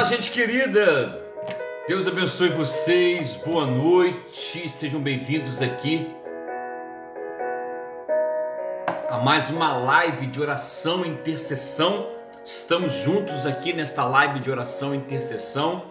Olá, 0.00 0.08
gente 0.08 0.30
querida! 0.30 1.20
Deus 1.86 2.08
abençoe 2.08 2.48
vocês, 2.48 3.36
boa 3.44 3.66
noite, 3.66 4.66
sejam 4.70 4.98
bem-vindos 4.98 5.60
aqui 5.60 6.10
a 9.10 9.18
mais 9.18 9.50
uma 9.50 9.76
live 9.76 10.26
de 10.26 10.40
oração 10.40 11.04
e 11.04 11.08
intercessão. 11.10 12.06
Estamos 12.46 12.94
juntos 12.94 13.44
aqui 13.44 13.74
nesta 13.74 14.02
live 14.06 14.40
de 14.40 14.50
oração 14.50 14.94
e 14.94 14.96
intercessão. 14.96 15.84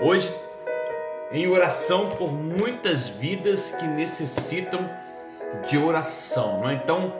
Hoje, 0.00 0.32
em 1.32 1.48
oração 1.48 2.10
por 2.10 2.32
muitas 2.32 3.08
vidas 3.08 3.72
que 3.72 3.84
necessitam 3.84 4.88
de 5.68 5.76
oração, 5.76 6.60
não 6.60 6.70
é? 6.70 6.74
Então, 6.74 7.12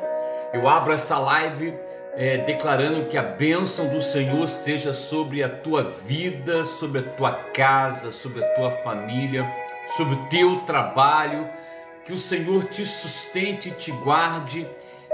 eu 0.53 0.69
abro 0.69 0.93
essa 0.93 1.19
live 1.19 1.75
é, 2.15 2.39
declarando 2.39 3.07
que 3.07 3.17
a 3.17 3.23
bênção 3.23 3.89
do 3.89 4.01
Senhor 4.01 4.49
seja 4.49 4.93
sobre 4.93 5.43
a 5.43 5.49
tua 5.49 5.85
vida, 5.85 6.65
sobre 6.65 7.01
a 7.01 7.03
tua 7.03 7.33
casa, 7.33 8.11
sobre 8.11 8.45
a 8.45 8.49
tua 8.55 8.71
família, 8.83 9.49
sobre 9.97 10.15
o 10.15 10.29
teu 10.29 10.61
trabalho. 10.61 11.49
Que 12.05 12.13
o 12.13 12.19
Senhor 12.19 12.65
te 12.65 12.85
sustente, 12.87 13.71
te 13.71 13.93
guarde 13.93 14.67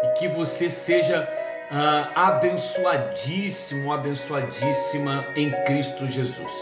e 0.02 0.18
que 0.18 0.28
você 0.28 0.70
seja 0.70 1.28
ah, 1.70 2.10
abençoadíssimo, 2.14 3.92
abençoadíssima 3.92 5.26
em 5.34 5.50
Cristo 5.64 6.06
Jesus. 6.06 6.52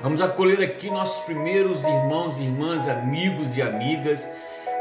Vamos 0.00 0.20
acolher 0.20 0.60
aqui 0.62 0.90
nossos 0.90 1.24
primeiros 1.24 1.82
irmãos 1.84 2.38
e 2.38 2.42
irmãs, 2.42 2.88
amigos 2.88 3.56
e 3.56 3.62
amigas. 3.62 4.28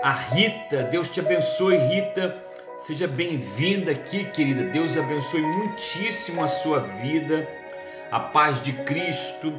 A 0.04 0.12
Rita, 0.12 0.84
Deus 0.84 1.08
te 1.10 1.20
abençoe, 1.20 1.78
Rita 1.78 2.45
Seja 2.78 3.08
bem-vinda 3.08 3.92
aqui, 3.92 4.26
querida. 4.26 4.64
Deus 4.64 4.98
abençoe 4.98 5.42
muitíssimo 5.42 6.44
a 6.44 6.48
sua 6.50 6.82
vida. 6.82 7.48
A 8.12 8.20
paz 8.20 8.62
de 8.62 8.74
Cristo. 8.74 9.54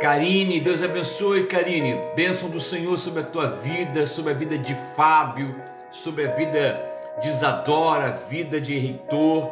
Karine, 0.00 0.60
Deus 0.60 0.82
abençoe, 0.82 1.46
Karine. 1.46 1.96
Bênção 2.16 2.50
do 2.50 2.60
Senhor 2.60 2.98
sobre 2.98 3.20
a 3.20 3.24
tua 3.24 3.50
vida, 3.50 4.04
sobre 4.06 4.32
a 4.32 4.34
vida 4.34 4.58
de 4.58 4.76
Fábio, 4.96 5.54
sobre 5.92 6.26
a 6.26 6.34
vida 6.34 6.82
de 7.22 7.28
Isadora, 7.28 8.10
vida 8.28 8.60
de 8.60 8.76
Reitor. 8.76 9.50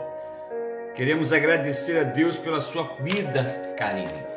Queremos 0.97 1.33
agradecer 1.33 2.01
a 2.01 2.03
Deus 2.03 2.37
pela 2.37 2.61
sua 2.61 2.97
vida, 3.01 3.45
Karine. 3.79 4.33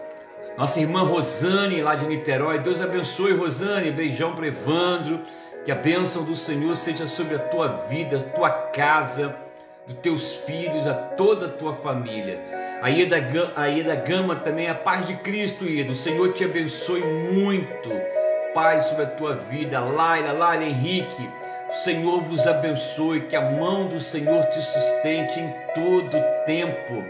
Nossa 0.56 0.80
irmã 0.80 1.02
Rosane, 1.02 1.82
lá 1.82 1.96
de 1.96 2.06
Niterói. 2.06 2.60
Deus 2.60 2.80
abençoe, 2.80 3.34
Rosane. 3.34 3.92
Beijão 3.92 4.36
para 4.36 4.48
Evandro. 4.48 5.22
Que 5.66 5.72
a 5.72 5.76
bênção 5.76 6.24
do 6.24 6.36
Senhor 6.36 6.76
seja 6.76 7.08
sobre 7.08 7.36
a 7.36 7.40
tua 7.40 7.88
vida, 7.90 8.18
a 8.18 8.36
tua 8.36 8.52
casa, 8.52 9.36
dos 9.88 9.98
teus 9.98 10.36
filhos, 10.36 10.86
a 10.86 10.94
toda 10.94 11.48
a 11.48 11.50
tua 11.50 11.74
família. 11.74 12.40
A 12.84 12.92
Ida, 12.92 13.18
a 13.56 13.68
Ida 13.68 13.96
Gama 13.96 14.36
também, 14.36 14.70
a 14.70 14.76
paz 14.76 15.08
de 15.08 15.16
Cristo, 15.16 15.66
Ida. 15.66 15.92
O 15.92 15.96
Senhor 15.96 16.34
te 16.34 16.44
abençoe 16.44 17.02
muito. 17.02 17.90
Paz 18.54 18.86
sobre 18.86 19.06
a 19.06 19.10
tua 19.10 19.38
vida. 19.38 19.80
Laila, 19.80 20.34
Laila, 20.34 20.66
Henrique. 20.66 21.28
O 21.72 21.74
Senhor 21.74 22.22
vos 22.22 22.46
abençoe. 22.46 23.22
Que 23.22 23.36
a 23.36 23.42
mão 23.42 23.88
do 23.88 24.00
Senhor 24.00 24.46
te 24.46 24.62
sustente 24.62 25.40
em 25.40 25.52
todo 25.74 26.16
o 26.16 26.46
tempo. 26.46 27.04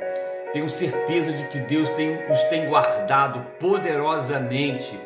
Tenho 0.53 0.69
certeza 0.69 1.33
de 1.33 1.43
que 1.47 1.59
Deus 1.59 1.89
tem, 1.89 2.17
os 2.31 2.41
tem 2.45 2.67
guardado 2.67 3.45
poderosamente 3.59 4.97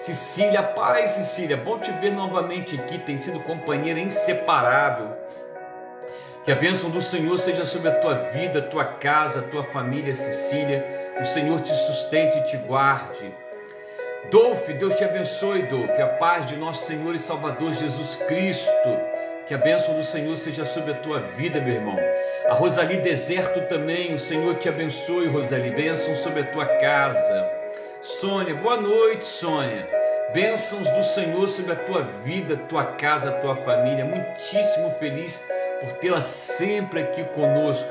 Cecília, 0.00 0.62
paz, 0.62 1.10
Cecília, 1.10 1.58
bom 1.58 1.78
te 1.78 1.92
ver 1.92 2.10
novamente 2.10 2.74
aqui, 2.74 2.96
tem 2.96 3.18
sido 3.18 3.38
companheira 3.40 4.00
inseparável. 4.00 5.14
Que 6.42 6.50
a 6.50 6.56
bênção 6.56 6.88
do 6.88 7.02
Senhor 7.02 7.38
seja 7.38 7.66
sobre 7.66 7.90
a 7.90 7.94
tua 7.96 8.14
vida, 8.14 8.62
tua 8.62 8.82
casa, 8.82 9.42
tua 9.42 9.62
família, 9.62 10.16
Cecília. 10.16 11.12
O 11.20 11.26
Senhor 11.26 11.60
te 11.60 11.74
sustente 11.74 12.38
e 12.38 12.44
te 12.44 12.56
guarde. 12.56 13.30
Dolph, 14.30 14.70
Deus 14.70 14.94
te 14.94 15.04
abençoe, 15.04 15.64
Dolph. 15.64 16.00
A 16.00 16.06
paz 16.06 16.46
de 16.46 16.56
nosso 16.56 16.86
Senhor 16.86 17.14
e 17.14 17.20
Salvador 17.20 17.74
Jesus 17.74 18.16
Cristo. 18.26 18.98
Que 19.46 19.52
a 19.52 19.58
bênção 19.58 19.92
do 19.92 20.02
Senhor 20.02 20.34
seja 20.38 20.64
sobre 20.64 20.92
a 20.92 20.96
tua 20.96 21.20
vida, 21.20 21.60
meu 21.60 21.74
irmão. 21.74 21.98
A 22.48 22.54
Rosali 22.54 23.02
Deserto 23.02 23.68
também, 23.68 24.14
o 24.14 24.18
Senhor 24.18 24.54
te 24.54 24.66
abençoe, 24.66 25.28
Rosali. 25.28 25.70
Bênção 25.70 26.16
sobre 26.16 26.40
a 26.40 26.46
tua 26.46 26.64
casa. 26.64 27.59
Sônia, 28.18 28.54
boa 28.56 28.76
noite, 28.76 29.24
Sônia. 29.24 29.88
Bênçãos 30.32 30.90
do 30.90 31.02
Senhor 31.04 31.48
sobre 31.48 31.72
a 31.72 31.76
tua 31.76 32.02
vida, 32.02 32.56
tua 32.56 32.84
casa, 32.84 33.30
tua 33.30 33.54
família. 33.54 34.04
Muitíssimo 34.04 34.90
feliz 34.98 35.40
por 35.80 35.92
tê-la 35.92 36.20
sempre 36.20 37.02
aqui 37.02 37.22
conosco. 37.24 37.88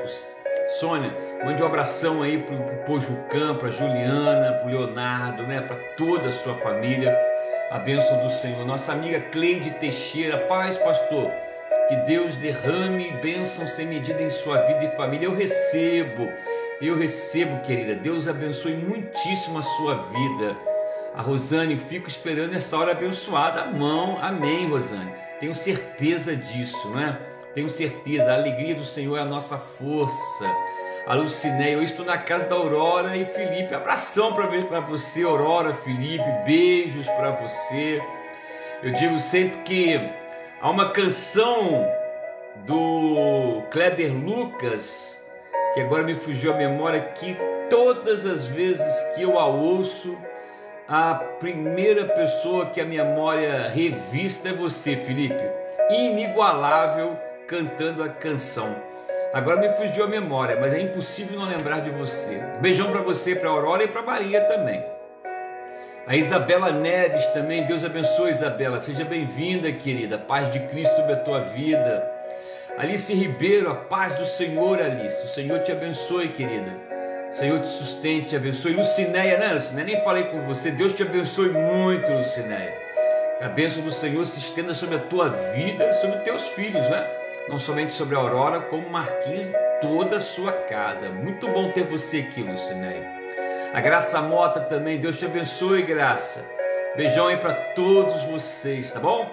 Sônia, 0.78 1.10
mande 1.42 1.62
um 1.62 1.66
abração 1.66 2.22
aí 2.22 2.38
para 2.38 2.54
o 2.54 2.84
Pojucam, 2.84 3.56
para 3.56 3.70
Juliana, 3.70 4.52
para 4.52 4.66
o 4.66 4.70
Leonardo, 4.70 5.44
né, 5.44 5.62
para 5.62 5.76
toda 5.96 6.28
a 6.28 6.32
sua 6.32 6.54
família. 6.56 7.18
A 7.70 7.78
bênção 7.78 8.22
do 8.22 8.28
Senhor. 8.28 8.64
Nossa 8.66 8.92
amiga 8.92 9.20
Cleide 9.20 9.70
Teixeira, 9.70 10.36
paz, 10.36 10.76
pastor. 10.76 11.30
Que 11.88 11.96
Deus 11.96 12.36
derrame 12.36 13.10
bênção 13.22 13.66
sem 13.66 13.86
medida 13.86 14.22
em 14.22 14.30
sua 14.30 14.58
vida 14.62 14.84
e 14.84 14.96
família. 14.96 15.26
Eu 15.26 15.34
recebo 15.34 16.28
eu 16.86 16.96
recebo, 16.96 17.60
querida. 17.60 17.94
Deus 17.94 18.26
abençoe 18.26 18.74
muitíssimo 18.74 19.58
a 19.58 19.62
sua 19.62 19.96
vida. 19.96 20.56
A 21.14 21.20
Rosane, 21.20 21.76
fico 21.76 22.08
esperando 22.08 22.54
essa 22.54 22.76
hora 22.78 22.92
abençoada. 22.92 23.66
Mão, 23.66 24.18
amém, 24.22 24.68
Rosane. 24.68 25.12
Tenho 25.38 25.54
certeza 25.54 26.34
disso, 26.34 26.88
não 26.88 27.00
é? 27.00 27.18
Tenho 27.54 27.68
certeza. 27.68 28.30
A 28.30 28.36
alegria 28.36 28.74
do 28.74 28.84
Senhor 28.84 29.16
é 29.18 29.20
a 29.20 29.24
nossa 29.24 29.58
força. 29.58 30.46
A 31.06 31.14
Lucinéia, 31.14 31.74
eu 31.74 31.82
estou 31.82 32.04
na 32.04 32.16
casa 32.16 32.46
da 32.46 32.54
Aurora 32.54 33.16
e 33.16 33.26
Felipe. 33.26 33.74
Abração 33.74 34.32
para 34.32 34.80
você, 34.80 35.22
Aurora, 35.22 35.74
Felipe. 35.74 36.24
Beijos 36.46 37.06
para 37.06 37.32
você. 37.32 38.00
Eu 38.82 38.92
digo 38.92 39.18
sempre 39.18 39.58
que 39.64 40.00
há 40.60 40.70
uma 40.70 40.90
canção 40.90 41.86
do 42.64 43.62
Kleber 43.70 44.12
Lucas 44.12 45.19
que 45.74 45.80
agora 45.80 46.02
me 46.02 46.14
fugiu 46.14 46.52
a 46.52 46.56
memória, 46.56 47.00
que 47.00 47.36
todas 47.68 48.26
as 48.26 48.46
vezes 48.46 48.92
que 49.14 49.22
eu 49.22 49.38
a 49.38 49.46
ouço, 49.46 50.16
a 50.88 51.14
primeira 51.14 52.04
pessoa 52.04 52.66
que 52.66 52.80
a 52.80 52.84
memória 52.84 53.68
revista 53.68 54.48
é 54.48 54.52
você, 54.52 54.96
Felipe. 54.96 55.40
Inigualável 55.88 57.16
cantando 57.46 58.02
a 58.02 58.08
canção. 58.08 58.74
Agora 59.32 59.60
me 59.60 59.68
fugiu 59.70 60.04
a 60.04 60.08
memória, 60.08 60.58
mas 60.60 60.74
é 60.74 60.80
impossível 60.80 61.38
não 61.38 61.46
lembrar 61.46 61.80
de 61.80 61.90
você. 61.90 62.42
Beijão 62.60 62.90
para 62.90 63.00
você, 63.00 63.36
para 63.36 63.48
Aurora 63.48 63.84
e 63.84 63.88
para 63.88 64.02
Maria 64.02 64.40
também. 64.40 64.84
A 66.06 66.16
Isabela 66.16 66.72
Neves 66.72 67.24
também, 67.26 67.64
Deus 67.64 67.84
abençoe 67.84 68.30
Isabela, 68.30 68.80
seja 68.80 69.04
bem-vinda, 69.04 69.70
querida. 69.70 70.18
Paz 70.18 70.50
de 70.50 70.58
Cristo 70.58 70.96
sobre 70.96 71.12
a 71.12 71.18
tua 71.18 71.40
vida. 71.42 72.19
Alice 72.80 73.12
Ribeiro, 73.12 73.70
a 73.70 73.74
paz 73.74 74.14
do 74.14 74.24
Senhor, 74.24 74.80
Alice. 74.80 75.22
O 75.22 75.28
Senhor 75.28 75.58
te 75.60 75.70
abençoe, 75.70 76.28
querida. 76.28 76.72
O 77.30 77.34
Senhor 77.34 77.60
te 77.60 77.68
sustente, 77.68 78.28
te 78.28 78.36
abençoe. 78.36 78.72
Lucinéia, 78.72 79.36
né, 79.36 79.52
Lucinéia? 79.52 79.84
Nem 79.84 80.02
falei 80.02 80.24
com 80.24 80.40
você. 80.46 80.70
Deus 80.70 80.94
te 80.94 81.02
abençoe 81.02 81.50
muito, 81.50 82.10
Lucinéia. 82.10 82.72
A 83.38 83.48
bênção 83.48 83.82
do 83.82 83.92
Senhor 83.92 84.24
se 84.24 84.38
estenda 84.38 84.74
sobre 84.74 84.96
a 84.96 84.98
tua 84.98 85.28
vida 85.28 85.90
e 85.90 85.92
sobre 85.92 86.20
teus 86.20 86.48
filhos, 86.52 86.88
né? 86.88 87.06
Não 87.50 87.58
somente 87.58 87.92
sobre 87.92 88.16
a 88.16 88.18
Aurora, 88.18 88.60
como 88.60 88.88
Marquinhos 88.88 89.52
toda 89.82 90.16
a 90.16 90.20
sua 90.22 90.50
casa. 90.50 91.10
Muito 91.10 91.48
bom 91.48 91.72
ter 91.72 91.84
você 91.84 92.20
aqui, 92.20 92.42
Lucinéia. 92.42 93.06
A 93.74 93.80
Graça 93.82 94.22
Mota 94.22 94.58
também, 94.58 94.98
Deus 94.98 95.18
te 95.18 95.26
abençoe, 95.26 95.82
Graça. 95.82 96.42
Beijão 96.96 97.26
aí 97.26 97.36
para 97.36 97.52
todos 97.52 98.22
vocês, 98.22 98.90
tá 98.90 99.00
bom? 99.00 99.30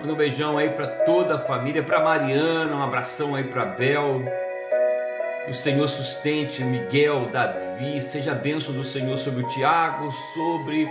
Manda 0.00 0.14
um 0.14 0.16
beijão 0.16 0.56
aí 0.56 0.70
para 0.70 0.86
toda 0.86 1.34
a 1.34 1.38
família, 1.38 1.82
para 1.82 2.00
Mariana, 2.00 2.74
um 2.74 2.82
abração 2.82 3.34
aí 3.34 3.44
para 3.44 3.66
Bel. 3.66 4.22
Que 5.44 5.50
o 5.50 5.54
Senhor 5.54 5.86
sustente 5.88 6.64
Miguel, 6.64 7.26
Davi, 7.26 8.00
seja 8.00 8.32
a 8.32 8.34
bênção 8.34 8.72
do 8.72 8.82
Senhor 8.82 9.18
sobre 9.18 9.44
o 9.44 9.48
Tiago, 9.48 10.10
sobre 10.32 10.90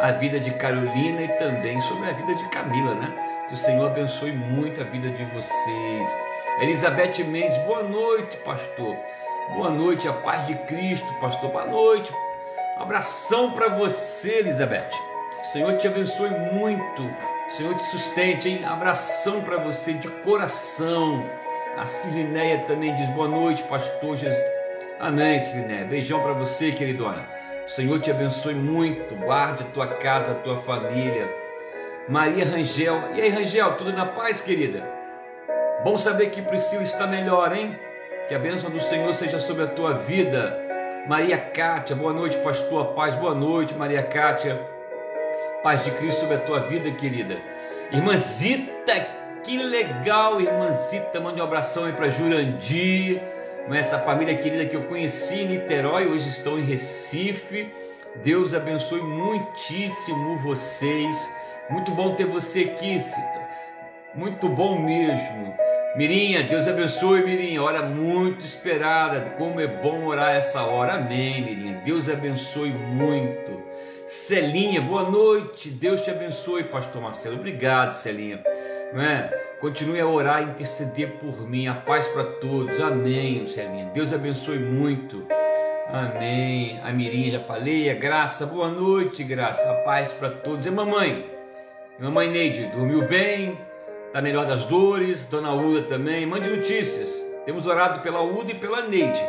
a 0.00 0.10
vida 0.10 0.40
de 0.40 0.50
Carolina 0.50 1.22
e 1.22 1.28
também 1.38 1.80
sobre 1.82 2.10
a 2.10 2.12
vida 2.12 2.34
de 2.34 2.48
Camila, 2.48 2.94
né? 2.94 3.46
Que 3.46 3.54
o 3.54 3.56
Senhor 3.56 3.86
abençoe 3.86 4.32
muito 4.32 4.80
a 4.80 4.84
vida 4.84 5.08
de 5.08 5.24
vocês. 5.26 6.16
Elizabeth 6.60 7.22
Mendes, 7.24 7.56
boa 7.58 7.84
noite, 7.84 8.38
pastor. 8.38 8.96
Boa 9.54 9.70
noite, 9.70 10.08
a 10.08 10.12
paz 10.12 10.48
de 10.48 10.56
Cristo, 10.66 11.06
pastor. 11.20 11.52
Boa 11.52 11.66
noite. 11.66 12.12
Um 12.76 12.82
abração 12.82 13.52
para 13.52 13.68
você, 13.68 14.40
Elizabeth. 14.40 14.90
O 15.42 15.46
Senhor 15.46 15.76
te 15.76 15.86
abençoe 15.86 16.30
muito 16.30 17.08
Senhor 17.52 17.74
te 17.76 17.84
sustente, 17.84 18.48
hein? 18.48 18.64
Abração 18.64 19.40
para 19.42 19.56
você 19.56 19.94
de 19.94 20.06
coração. 20.06 21.24
A 21.76 21.86
Silinéia 21.86 22.58
também 22.66 22.94
diz 22.94 23.08
boa 23.10 23.26
noite, 23.26 23.62
pastor 23.62 24.16
Jesus. 24.16 24.42
Amém, 25.00 25.40
Silinéia. 25.40 25.84
Beijão 25.86 26.20
para 26.20 26.34
você, 26.34 26.72
queridona. 26.72 27.26
O 27.64 27.70
Senhor 27.70 27.98
te 28.00 28.10
abençoe 28.10 28.54
muito. 28.54 29.14
Guarde 29.14 29.62
a 29.62 29.66
tua 29.66 29.86
casa, 29.86 30.32
a 30.32 30.34
tua 30.34 30.58
família. 30.58 31.34
Maria 32.06 32.44
Rangel. 32.44 33.14
E 33.14 33.20
aí, 33.22 33.28
Rangel, 33.28 33.72
tudo 33.76 33.92
na 33.92 34.04
paz, 34.04 34.40
querida? 34.42 34.82
Bom 35.82 35.96
saber 35.96 36.30
que 36.30 36.42
Priscila 36.42 36.82
está 36.82 37.06
melhor, 37.06 37.56
hein? 37.56 37.78
Que 38.28 38.34
a 38.34 38.38
bênção 38.38 38.70
do 38.70 38.80
Senhor 38.80 39.14
seja 39.14 39.40
sobre 39.40 39.64
a 39.64 39.68
tua 39.68 39.94
vida. 39.94 40.58
Maria 41.06 41.38
Cátia, 41.38 41.96
boa 41.96 42.12
noite, 42.12 42.36
pastor. 42.38 42.88
Paz, 42.88 43.14
boa 43.14 43.34
noite, 43.34 43.74
Maria 43.74 44.02
Cátia. 44.02 44.77
Paz 45.62 45.84
de 45.84 45.90
Cristo 45.90 46.20
sobre 46.20 46.36
a 46.36 46.40
tua 46.40 46.60
vida, 46.60 46.90
querida. 46.92 47.36
Irmã 47.92 48.16
Zita, 48.16 48.94
que 49.42 49.58
legal, 49.58 50.40
irmã 50.40 50.70
Zita. 50.70 51.18
Mande 51.18 51.40
um 51.40 51.44
abração 51.44 51.84
aí 51.84 51.92
para 51.92 52.08
Jurandir, 52.08 53.20
essa 53.70 53.98
família 53.98 54.36
querida 54.36 54.64
que 54.66 54.76
eu 54.76 54.84
conheci 54.84 55.42
em 55.42 55.48
Niterói, 55.48 56.06
hoje 56.06 56.28
estão 56.28 56.58
em 56.58 56.64
Recife. 56.64 57.68
Deus 58.22 58.54
abençoe 58.54 59.02
muitíssimo 59.02 60.38
vocês. 60.38 61.16
Muito 61.68 61.90
bom 61.90 62.14
ter 62.14 62.24
você 62.24 62.60
aqui, 62.60 62.98
Cita. 62.98 63.48
Muito 64.14 64.48
bom 64.48 64.80
mesmo. 64.80 65.54
Mirinha, 65.96 66.42
Deus 66.44 66.66
abençoe, 66.66 67.24
Mirinha. 67.24 67.62
Hora 67.62 67.82
muito 67.82 68.44
esperada. 68.44 69.30
Como 69.30 69.60
é 69.60 69.66
bom 69.66 70.06
orar 70.06 70.34
essa 70.34 70.62
hora. 70.62 70.94
Amém, 70.94 71.42
Mirinha. 71.42 71.80
Deus 71.84 72.08
abençoe 72.08 72.70
muito. 72.70 73.67
Celinha, 74.08 74.80
boa 74.80 75.02
noite. 75.02 75.68
Deus 75.68 76.00
te 76.00 76.10
abençoe, 76.10 76.64
Pastor 76.64 77.02
Marcelo. 77.02 77.36
Obrigado, 77.36 77.90
Celinha. 77.90 78.42
É? 78.94 79.28
Continue 79.60 80.00
a 80.00 80.06
orar 80.06 80.40
e 80.40 80.46
interceder 80.46 81.18
por 81.18 81.46
mim. 81.46 81.68
A 81.68 81.74
paz 81.74 82.08
para 82.08 82.24
todos. 82.24 82.80
Amém, 82.80 83.46
Celinha. 83.46 83.90
Deus 83.92 84.10
abençoe 84.10 84.58
muito. 84.58 85.26
Amém. 85.92 86.80
A 86.82 86.90
Mirinha 86.90 87.32
já 87.32 87.40
falei. 87.40 87.90
A 87.90 87.94
graça, 87.96 88.46
boa 88.46 88.70
noite, 88.70 89.22
graça. 89.22 89.70
A 89.70 89.74
paz 89.82 90.10
para 90.14 90.30
todos. 90.30 90.64
E 90.64 90.70
mamãe? 90.70 91.30
Mamãe 91.98 92.30
Neide, 92.30 92.64
dormiu 92.68 93.06
bem? 93.06 93.58
Está 94.06 94.22
melhor 94.22 94.46
das 94.46 94.64
dores? 94.64 95.26
Dona 95.26 95.52
Uda 95.52 95.82
também? 95.82 96.24
Mande 96.24 96.48
notícias. 96.48 97.22
Temos 97.44 97.66
orado 97.66 98.00
pela 98.00 98.22
Uda 98.22 98.52
e 98.52 98.54
pela 98.54 98.80
Neide, 98.80 99.22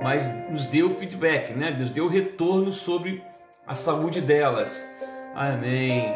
mas 0.00 0.32
nos 0.48 0.66
deu 0.66 0.90
feedback, 0.94 1.52
né? 1.54 1.70
Nos 1.76 1.90
deu 1.90 2.06
retorno 2.06 2.70
sobre 2.70 3.31
a 3.72 3.74
saúde 3.74 4.20
delas. 4.20 4.86
Amém. 5.34 6.14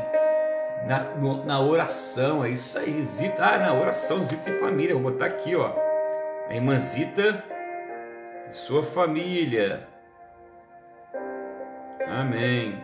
Na, 0.87 1.00
no, 1.14 1.43
na 1.43 1.58
oração, 1.58 2.44
é 2.44 2.50
isso 2.50 2.79
aí. 2.79 3.03
Zita, 3.03 3.43
ah, 3.43 3.58
na 3.58 3.73
oração, 3.73 4.23
Zita 4.23 4.50
e 4.50 4.61
família. 4.61 4.94
Vou 4.94 5.11
botar 5.11 5.25
aqui, 5.25 5.56
ó. 5.56 5.73
A 6.49 6.55
irmã 6.55 6.79
Zita 6.79 7.43
e 8.50 8.53
sua 8.53 8.82
família. 8.82 9.88
Amém. 12.06 12.79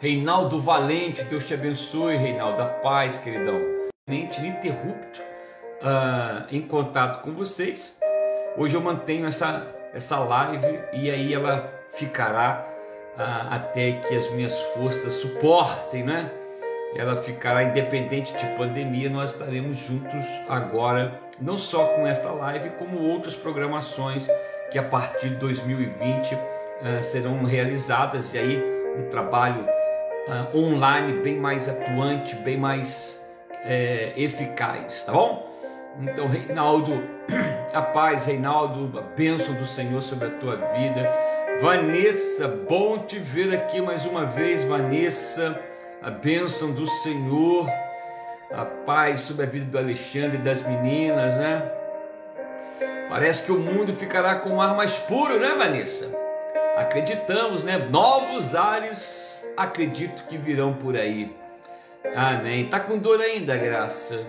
Reinaldo 0.00 0.58
Valente, 0.58 1.24
Deus 1.24 1.44
te 1.44 1.52
abençoe, 1.52 2.16
Reinaldo, 2.16 2.62
a 2.62 2.66
paz, 2.66 3.18
queridão. 3.18 3.60
Ininterrupto 4.08 5.20
uh, 5.82 6.46
em 6.50 6.62
contato 6.62 7.20
com 7.20 7.32
vocês. 7.32 7.98
Hoje 8.56 8.74
eu 8.74 8.80
mantenho 8.80 9.26
essa, 9.26 9.66
essa 9.92 10.18
live 10.20 10.80
e 10.94 11.10
aí 11.10 11.34
ela 11.34 11.70
ficará 11.92 12.67
uh, 13.18 13.48
até 13.50 13.92
que 13.92 14.14
as 14.14 14.30
minhas 14.30 14.58
forças 14.74 15.14
suportem, 15.14 16.04
né? 16.04 16.30
Ela 16.96 17.16
ficará 17.16 17.64
independente 17.64 18.32
de 18.32 18.46
pandemia, 18.56 19.10
nós 19.10 19.32
estaremos 19.32 19.76
juntos 19.76 20.24
agora, 20.48 21.20
não 21.38 21.58
só 21.58 21.84
com 21.88 22.06
esta 22.06 22.30
live, 22.30 22.70
como 22.70 23.02
outras 23.02 23.36
programações 23.36 24.26
que 24.70 24.78
a 24.78 24.82
partir 24.82 25.30
de 25.30 25.36
2020 25.36 26.34
uh, 26.34 26.38
ah, 26.82 27.02
serão 27.02 27.44
realizadas 27.44 28.32
e 28.32 28.38
aí 28.38 28.62
um 28.96 29.10
trabalho 29.10 29.66
uh, 30.28 30.56
online 30.56 31.20
bem 31.22 31.36
mais 31.36 31.68
atuante, 31.68 32.34
bem 32.36 32.56
mais 32.56 33.22
é, 33.64 34.12
eficaz, 34.16 35.04
tá 35.04 35.12
bom? 35.12 35.46
Então, 36.00 36.28
Reinaldo, 36.28 37.02
a 37.74 37.82
paz, 37.82 38.26
Reinaldo, 38.26 38.98
a 38.98 39.02
bênção 39.02 39.54
do 39.54 39.66
Senhor 39.66 40.02
sobre 40.02 40.28
a 40.28 40.30
tua 40.30 40.56
vida. 40.56 41.27
Vanessa, 41.60 42.46
bom 42.46 43.00
te 43.00 43.18
ver 43.18 43.52
aqui 43.52 43.80
mais 43.80 44.06
uma 44.06 44.24
vez, 44.24 44.64
Vanessa, 44.64 45.60
a 46.00 46.08
bênção 46.08 46.70
do 46.70 46.86
Senhor, 46.86 47.68
a 48.48 48.64
paz 48.64 49.20
sobre 49.20 49.42
a 49.44 49.48
vida 49.48 49.66
do 49.66 49.76
Alexandre 49.76 50.36
e 50.36 50.40
das 50.40 50.62
meninas, 50.62 51.34
né? 51.34 51.68
Parece 53.08 53.42
que 53.42 53.50
o 53.50 53.58
mundo 53.58 53.92
ficará 53.92 54.36
com 54.36 54.50
um 54.50 54.60
ar 54.60 54.76
mais 54.76 54.94
puro, 54.98 55.40
né, 55.40 55.56
Vanessa? 55.58 56.08
Acreditamos, 56.76 57.64
né? 57.64 57.76
Novos 57.76 58.54
ares 58.54 59.44
acredito 59.56 60.28
que 60.28 60.38
virão 60.38 60.74
por 60.74 60.96
aí. 60.96 61.34
Amém. 62.14 62.68
Tá 62.68 62.78
com 62.78 62.96
dor 62.96 63.20
ainda, 63.20 63.56
graça? 63.56 64.24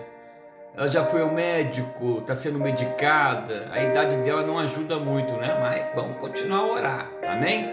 Ela 0.76 0.88
já 0.88 1.04
foi 1.04 1.22
ao 1.22 1.32
médico, 1.32 2.18
está 2.20 2.34
sendo 2.34 2.58
medicada, 2.58 3.68
a 3.70 3.82
idade 3.82 4.16
dela 4.18 4.42
não 4.42 4.58
ajuda 4.58 4.96
muito, 4.98 5.34
né? 5.34 5.56
Mas 5.60 5.94
vamos 5.94 6.18
continuar 6.18 6.58
a 6.58 6.66
orar, 6.66 7.10
amém? 7.26 7.68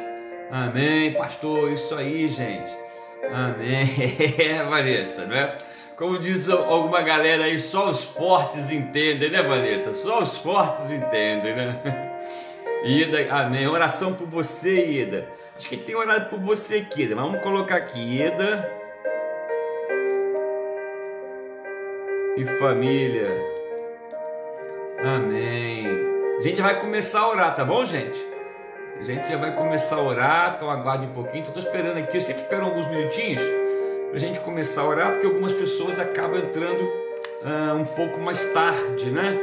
Amém, 0.52 1.14
pastor, 1.14 1.72
isso 1.72 1.94
aí, 1.96 2.30
gente. 2.30 2.72
Amém. 3.32 3.88
É, 4.40 4.64
Vanessa, 4.68 5.26
né? 5.26 5.58
Como 5.96 6.20
diz 6.20 6.48
alguma 6.50 7.02
galera 7.02 7.46
aí, 7.46 7.60
só 7.60 7.90
os 7.90 8.04
fortes 8.04 8.70
entendem, 8.70 9.32
né, 9.32 9.42
Vanessa? 9.42 9.94
Só 9.94 10.22
os 10.22 10.38
fortes 10.38 10.92
entendem, 10.92 11.56
né? 11.56 12.14
Ida, 12.86 13.34
amém. 13.34 13.68
Oração 13.68 14.14
por 14.14 14.28
você, 14.28 15.02
Ida. 15.02 15.28
Acho 15.58 15.68
que 15.68 15.78
tem 15.78 15.96
orado 15.96 16.30
por 16.30 16.40
você 16.40 16.78
aqui, 16.78 17.04
Ida. 17.04 17.16
Mas 17.16 17.26
vamos 17.26 17.42
colocar 17.42 17.78
aqui, 17.78 18.22
Ida. 18.22 18.72
E 22.38 22.46
família. 22.46 23.32
Amém. 25.00 25.88
A 26.38 26.42
gente 26.44 26.62
vai 26.62 26.80
começar 26.80 27.22
a 27.22 27.30
orar, 27.30 27.56
tá 27.56 27.66
bom, 27.66 27.84
gente? 27.84 28.24
A 29.00 29.02
gente 29.02 29.28
já 29.28 29.38
vai 29.38 29.56
começar 29.56 29.96
a 29.96 30.04
orar, 30.04 30.54
então 30.56 30.70
aguarde 30.70 31.08
um 31.08 31.14
pouquinho. 31.14 31.44
Estou 31.44 31.64
esperando 31.64 31.98
aqui, 31.98 32.16
eu 32.16 32.22
sempre 32.22 32.44
espero 32.44 32.66
alguns 32.66 32.86
minutinhos 32.86 33.42
para 33.42 34.18
a 34.18 34.20
gente 34.20 34.40
começar 34.42 34.82
a 34.82 34.86
orar, 34.88 35.12
porque 35.14 35.26
algumas 35.26 35.52
pessoas 35.52 36.00
acabam 36.00 36.38
entrando 36.38 36.84
uh, 36.84 37.74
um 37.76 37.86
pouco 37.86 38.20
mais 38.20 38.46
tarde, 38.54 39.10
né? 39.10 39.36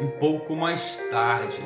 Um 0.00 0.08
pouco 0.08 0.56
mais 0.56 0.96
tarde. 1.10 1.62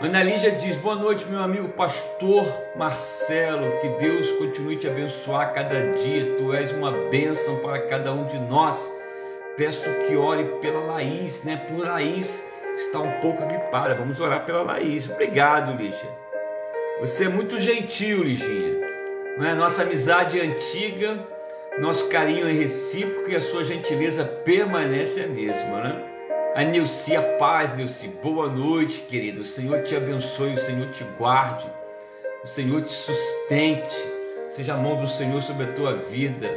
Ana 0.00 0.22
Lígia 0.22 0.52
diz: 0.52 0.78
Boa 0.78 0.96
noite, 0.96 1.26
meu 1.26 1.40
amigo 1.40 1.68
pastor 1.68 2.46
Marcelo. 2.76 3.78
Que 3.82 3.88
Deus 3.98 4.30
continue 4.38 4.76
te 4.76 4.88
abençoar 4.88 5.52
cada 5.52 5.92
dia. 5.92 6.34
Tu 6.38 6.54
és 6.54 6.72
uma 6.72 6.92
bênção 7.10 7.56
para 7.58 7.78
cada 7.82 8.10
um 8.10 8.24
de 8.24 8.38
nós. 8.38 8.90
Peço 9.56 9.88
que 10.06 10.14
ore 10.16 10.44
pela 10.60 10.80
Laís, 10.80 11.42
né? 11.42 11.56
Por 11.56 11.78
Laís 11.78 12.44
está 12.74 12.98
um 12.98 13.20
pouco 13.20 13.46
gripada. 13.46 13.94
Vamos 13.94 14.20
orar 14.20 14.44
pela 14.44 14.62
Laís. 14.62 15.08
Obrigado, 15.08 15.74
Lígia. 15.76 16.10
Você 17.00 17.24
é 17.24 17.28
muito 17.28 17.58
gentil, 17.58 18.22
Liginha. 18.22 18.86
É? 19.40 19.54
Nossa 19.54 19.82
amizade 19.82 20.38
é 20.38 20.42
antiga, 20.42 21.26
nosso 21.78 22.08
carinho 22.08 22.48
é 22.48 22.52
recíproco 22.52 23.30
e 23.30 23.36
a 23.36 23.40
sua 23.40 23.64
gentileza 23.64 24.24
permanece 24.24 25.20
a 25.20 25.26
mesma, 25.26 25.82
né? 25.82 26.04
A 26.54 26.62
Nilce, 26.62 27.14
a 27.14 27.22
paz, 27.22 27.74
Nilce. 27.76 28.08
Boa 28.08 28.48
noite, 28.48 29.02
querido. 29.02 29.42
O 29.42 29.44
Senhor 29.44 29.82
te 29.82 29.94
abençoe, 29.94 30.54
o 30.54 30.58
Senhor 30.58 30.90
te 30.90 31.04
guarde, 31.18 31.70
o 32.42 32.46
Senhor 32.46 32.82
te 32.82 32.92
sustente. 32.92 33.96
Seja 34.48 34.72
a 34.72 34.76
mão 34.78 34.96
do 34.96 35.06
Senhor 35.06 35.42
sobre 35.42 35.64
a 35.64 35.72
tua 35.72 35.94
vida. 35.94 36.48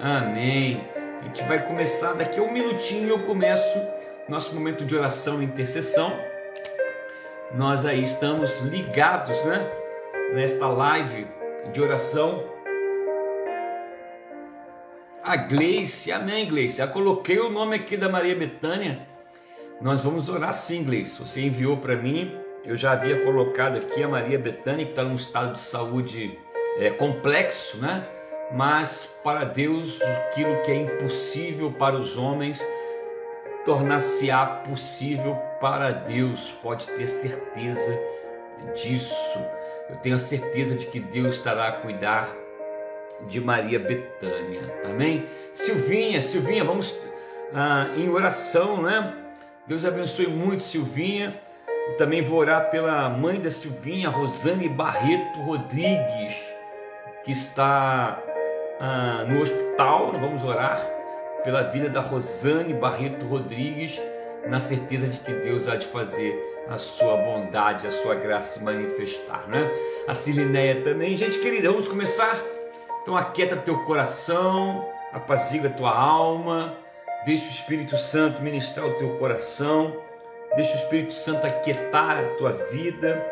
Amém. 0.00 0.95
A 1.20 1.24
gente 1.24 1.42
vai 1.44 1.66
começar 1.66 2.12
daqui 2.14 2.38
a 2.38 2.42
um 2.42 2.52
minutinho. 2.52 3.08
Eu 3.08 3.22
começo 3.22 3.78
nosso 4.28 4.54
momento 4.54 4.84
de 4.84 4.96
oração 4.96 5.42
e 5.42 5.44
intercessão. 5.44 6.12
Nós 7.54 7.84
aí 7.84 8.02
estamos 8.02 8.60
ligados, 8.60 9.42
né? 9.44 9.70
Nesta 10.34 10.66
live 10.66 11.26
de 11.72 11.80
oração. 11.80 12.44
A 15.22 15.36
Gleice, 15.36 16.12
amém, 16.12 16.48
Gleice. 16.48 16.76
Já 16.76 16.86
coloquei 16.86 17.38
o 17.38 17.50
nome 17.50 17.76
aqui 17.76 17.96
da 17.96 18.08
Maria 18.08 18.36
Betânia 18.36 19.16
nós 19.80 20.02
vamos 20.02 20.28
orar 20.28 20.52
sim, 20.54 20.82
Gleice. 20.82 21.18
Você 21.20 21.42
enviou 21.42 21.76
para 21.76 21.96
mim, 21.96 22.34
eu 22.64 22.76
já 22.76 22.92
havia 22.92 23.22
colocado 23.22 23.76
aqui 23.76 24.02
a 24.02 24.08
Maria 24.08 24.38
Betânia, 24.38 24.84
que 24.84 24.92
está 24.92 25.04
num 25.04 25.16
estado 25.16 25.52
de 25.54 25.60
saúde 25.60 26.38
é, 26.78 26.90
complexo, 26.90 27.78
né? 27.78 28.06
Mas 28.52 29.08
para 29.24 29.44
Deus, 29.44 30.00
aquilo 30.02 30.62
que 30.62 30.70
é 30.70 30.76
impossível 30.76 31.72
para 31.72 31.96
os 31.96 32.16
homens, 32.16 32.60
tornar-se-á 33.64 34.46
possível 34.46 35.34
para 35.60 35.90
Deus. 35.90 36.52
Pode 36.62 36.86
ter 36.86 37.08
certeza 37.08 37.98
disso. 38.74 39.38
Eu 39.90 39.96
tenho 39.96 40.16
a 40.16 40.20
certeza 40.20 40.76
de 40.76 40.86
que 40.86 41.00
Deus 41.00 41.36
estará 41.36 41.68
a 41.68 41.72
cuidar 41.72 42.28
de 43.28 43.40
Maria 43.40 43.78
Betânia. 43.78 44.62
Amém? 44.84 45.26
Silvinha, 45.52 46.22
Silvinha, 46.22 46.64
vamos 46.64 46.96
ah, 47.52 47.88
em 47.96 48.08
oração, 48.08 48.82
né? 48.82 49.14
Deus 49.66 49.84
abençoe 49.84 50.26
muito 50.26 50.62
Silvinha. 50.62 51.40
Eu 51.88 51.96
também 51.96 52.22
vou 52.22 52.38
orar 52.38 52.70
pela 52.70 53.08
mãe 53.08 53.40
da 53.40 53.50
Silvinha, 53.50 54.08
Rosane 54.08 54.68
Barreto 54.68 55.40
Rodrigues, 55.40 56.34
que 57.24 57.32
está 57.32 58.22
ah, 58.80 59.24
no 59.28 59.40
hospital. 59.40 60.12
Vamos 60.12 60.44
orar 60.44 60.80
pela 61.44 61.62
vida 61.62 61.88
da 61.88 62.00
Rosane 62.00 62.74
Barreto 62.74 63.26
Rodrigues, 63.26 64.00
na 64.46 64.60
certeza 64.60 65.06
de 65.08 65.20
que 65.20 65.32
Deus 65.32 65.68
há 65.68 65.76
de 65.76 65.86
fazer 65.86 66.34
a 66.68 66.78
sua 66.78 67.16
bondade, 67.16 67.86
a 67.86 67.92
sua 67.92 68.14
graça 68.14 68.58
se 68.58 68.64
manifestar, 68.64 69.46
né? 69.48 69.70
A 70.08 70.14
Silineia 70.14 70.82
também. 70.82 71.16
Gente 71.16 71.38
querida, 71.38 71.70
vamos 71.70 71.86
começar? 71.86 72.36
Então 73.02 73.16
aquieta 73.16 73.56
teu 73.56 73.84
coração, 73.84 74.84
apazigua 75.12 75.70
tua 75.70 75.96
alma, 75.96 76.76
deixa 77.24 77.46
o 77.46 77.50
Espírito 77.50 77.96
Santo 77.96 78.42
ministrar 78.42 78.84
o 78.84 78.94
teu 78.94 79.16
coração, 79.18 79.96
deixa 80.56 80.72
o 80.72 80.76
Espírito 80.76 81.14
Santo 81.14 81.46
aquietar 81.46 82.18
a 82.18 82.24
tua 82.36 82.52
vida. 82.52 83.24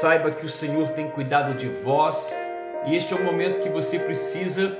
Saiba 0.00 0.30
que 0.30 0.46
o 0.46 0.48
Senhor 0.48 0.90
tem 0.90 1.10
cuidado 1.10 1.54
de 1.54 1.68
vós 1.68 2.32
e 2.86 2.96
este 2.96 3.14
é 3.14 3.16
o 3.16 3.24
momento 3.24 3.60
que 3.60 3.68
você 3.68 3.98
precisa 3.98 4.76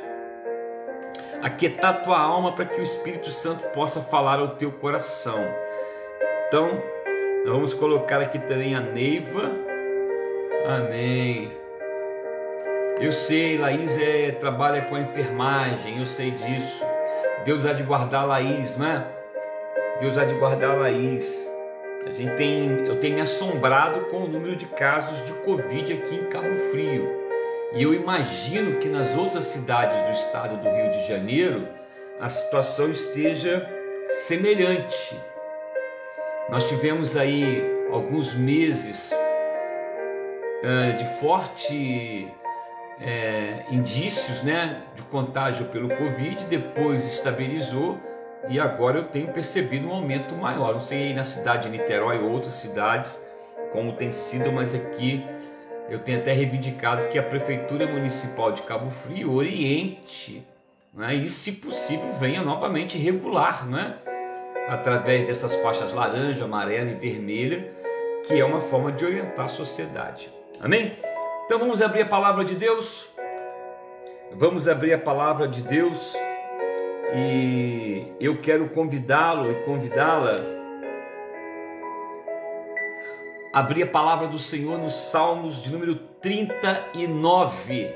aquietar 1.42 2.02
tua 2.02 2.18
alma 2.18 2.52
para 2.52 2.64
que 2.64 2.80
o 2.80 2.84
Espírito 2.84 3.30
Santo 3.30 3.62
possa 3.68 4.00
falar 4.00 4.38
ao 4.38 4.56
teu 4.56 4.72
coração. 4.72 5.44
Então, 6.48 6.82
vamos 7.46 7.74
colocar 7.74 8.20
aqui 8.20 8.38
também 8.38 8.74
a 8.74 8.80
Neiva. 8.80 9.50
Amém. 10.66 11.50
Eu 13.00 13.12
sei, 13.12 13.58
Laís 13.58 13.98
é, 13.98 14.32
trabalha 14.32 14.82
com 14.82 14.94
a 14.94 15.00
enfermagem, 15.00 15.98
eu 15.98 16.06
sei 16.06 16.30
disso. 16.30 16.84
Deus 17.44 17.66
há 17.66 17.72
de 17.72 17.82
guardar 17.82 18.26
Laís, 18.26 18.76
não 18.76 18.86
é? 18.86 19.06
Deus 20.00 20.16
há 20.16 20.24
de 20.24 20.34
guardar 20.34 20.78
Laís. 20.78 21.50
A 22.06 22.12
gente 22.12 22.36
tem, 22.36 22.86
eu 22.86 23.00
tenho 23.00 23.16
me 23.16 23.20
assombrado 23.20 24.02
com 24.02 24.18
o 24.18 24.28
número 24.28 24.56
de 24.56 24.66
casos 24.66 25.24
de 25.24 25.32
Covid 25.32 25.92
aqui 25.92 26.14
em 26.16 26.24
Cabo 26.24 26.54
Frio. 26.70 27.23
E 27.74 27.82
eu 27.82 27.92
imagino 27.92 28.78
que 28.78 28.88
nas 28.88 29.16
outras 29.16 29.46
cidades 29.46 30.00
do 30.02 30.12
estado 30.12 30.56
do 30.56 30.68
Rio 30.68 30.90
de 30.92 31.08
Janeiro 31.08 31.66
a 32.20 32.28
situação 32.28 32.90
esteja 32.90 33.68
semelhante. 34.06 35.20
Nós 36.48 36.68
tivemos 36.68 37.16
aí 37.16 37.62
alguns 37.90 38.32
meses 38.34 39.10
uh, 39.12 40.96
de 40.96 41.04
forte 41.20 42.32
indícios 43.70 44.42
né, 44.44 44.82
de 44.94 45.02
contágio 45.02 45.66
pelo 45.66 45.88
Covid, 45.88 46.44
depois 46.44 47.04
estabilizou 47.04 47.98
e 48.48 48.60
agora 48.60 48.98
eu 48.98 49.04
tenho 49.04 49.32
percebido 49.32 49.88
um 49.88 49.92
aumento 49.92 50.34
maior. 50.36 50.74
Não 50.74 50.80
sei 50.80 51.08
aí 51.08 51.14
na 51.14 51.24
cidade 51.24 51.68
de 51.68 51.76
Niterói 51.76 52.18
ou 52.18 52.30
outras 52.30 52.54
cidades 52.54 53.18
como 53.72 53.92
tem 53.94 54.12
sido, 54.12 54.52
mas 54.52 54.74
aqui 54.74 55.26
eu 55.88 55.98
tenho 55.98 56.18
até 56.18 56.32
reivindicado 56.32 57.08
que 57.08 57.18
a 57.18 57.22
Prefeitura 57.22 57.86
Municipal 57.86 58.52
de 58.52 58.62
Cabo 58.62 58.90
Frio 58.90 59.32
oriente 59.32 60.46
né, 60.92 61.14
e, 61.14 61.28
se 61.28 61.52
possível, 61.52 62.12
venha 62.12 62.42
novamente 62.42 62.96
regular, 62.96 63.66
né, 63.66 63.96
através 64.68 65.26
dessas 65.26 65.54
faixas 65.56 65.92
laranja, 65.92 66.44
amarela 66.44 66.90
e 66.90 66.94
vermelha, 66.94 67.70
que 68.24 68.38
é 68.38 68.44
uma 68.44 68.60
forma 68.60 68.92
de 68.92 69.04
orientar 69.04 69.46
a 69.46 69.48
sociedade. 69.48 70.32
Amém? 70.60 70.96
Então 71.44 71.58
vamos 71.58 71.82
abrir 71.82 72.02
a 72.02 72.06
palavra 72.06 72.44
de 72.44 72.54
Deus. 72.54 73.10
Vamos 74.32 74.66
abrir 74.66 74.94
a 74.94 74.98
palavra 74.98 75.46
de 75.46 75.62
Deus 75.62 76.14
e 77.14 78.06
eu 78.18 78.40
quero 78.40 78.68
convidá-lo 78.70 79.50
e 79.50 79.54
convidá-la 79.56 80.63
abrir 83.54 83.84
a 83.84 83.86
palavra 83.86 84.26
do 84.26 84.38
Senhor 84.40 84.76
nos 84.78 84.94
Salmos 84.94 85.62
de 85.62 85.70
número 85.70 85.94
39. 86.20 87.94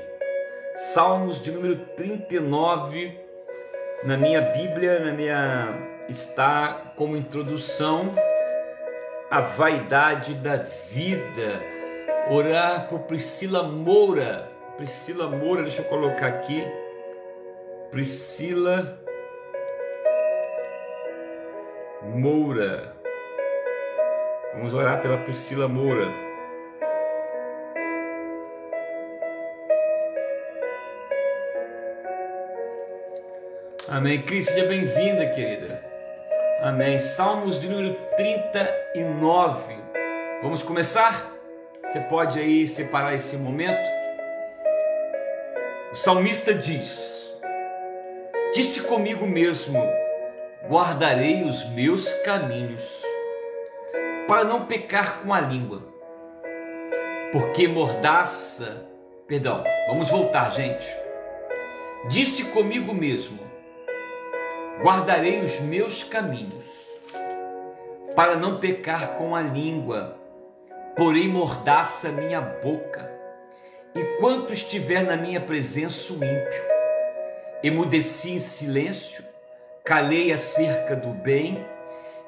Salmos 0.93 1.41
de 1.41 1.51
número 1.51 1.75
39 1.97 3.19
na 4.05 4.15
minha 4.15 4.39
Bíblia, 4.39 5.01
na 5.01 5.11
minha 5.11 5.67
está 6.07 6.93
como 6.95 7.17
introdução 7.17 8.15
a 9.29 9.41
vaidade 9.41 10.33
da 10.35 10.55
vida. 10.55 11.61
Orar 12.31 12.87
por 12.87 12.99
Priscila 13.01 13.61
Moura. 13.61 14.49
Priscila 14.77 15.27
Moura, 15.27 15.63
deixa 15.63 15.81
eu 15.81 15.85
colocar 15.89 16.27
aqui. 16.27 16.65
Priscila 17.91 18.97
Moura. 22.01 22.98
Vamos 24.53 24.73
orar 24.73 24.99
pela 24.99 25.17
Priscila 25.19 25.67
Moura. 25.67 26.11
Amém. 33.87 34.23
Cris, 34.23 34.45
seja 34.45 34.65
bem-vinda, 34.65 35.27
querida. 35.27 35.83
Amém. 36.61 36.97
Salmos 36.97 37.59
de 37.59 37.69
número 37.69 37.93
39. 38.17 39.77
Vamos 40.41 40.63
começar? 40.63 41.31
Você 41.83 41.99
pode 42.01 42.39
aí 42.39 42.67
separar 42.67 43.13
esse 43.13 43.37
momento? 43.37 43.87
O 45.91 45.95
salmista 45.95 46.55
diz: 46.55 47.31
Disse 48.55 48.81
comigo 48.81 49.27
mesmo: 49.27 49.79
guardarei 50.67 51.43
os 51.43 51.69
meus 51.69 52.11
caminhos 52.23 53.08
para 54.29 54.43
não 54.43 54.67
pecar 54.67 55.21
com 55.23 55.33
a 55.33 55.41
língua. 55.41 55.81
Porque 57.31 57.67
mordaça, 57.67 58.85
perdão, 59.27 59.63
vamos 59.87 60.07
voltar, 60.11 60.51
gente. 60.51 60.87
Disse 62.07 62.43
comigo 62.45 62.93
mesmo: 62.93 63.39
guardarei 64.83 65.39
os 65.39 65.59
meus 65.61 66.03
caminhos, 66.03 66.63
para 68.15 68.35
não 68.35 68.59
pecar 68.59 69.15
com 69.17 69.35
a 69.35 69.41
língua, 69.41 70.15
porém 70.95 71.27
mordaça 71.27 72.09
minha 72.09 72.39
boca, 72.39 73.11
enquanto 73.95 74.53
estiver 74.53 75.03
na 75.03 75.17
minha 75.17 75.41
presença 75.41 76.13
o 76.13 76.17
ímpio. 76.17 76.69
Emudeci 77.63 78.33
em 78.33 78.39
silêncio, 78.39 79.23
calei 79.83 80.31
acerca 80.31 80.95
do 80.95 81.13
bem, 81.13 81.65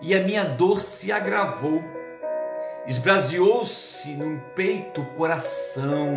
e 0.01 0.15
a 0.15 0.22
minha 0.22 0.43
dor 0.43 0.81
se 0.81 1.12
agravou. 1.12 1.84
Esbraseou-se 2.88 4.10
no 4.15 4.41
peito 4.55 5.01
o 5.01 5.05
coração. 5.13 6.10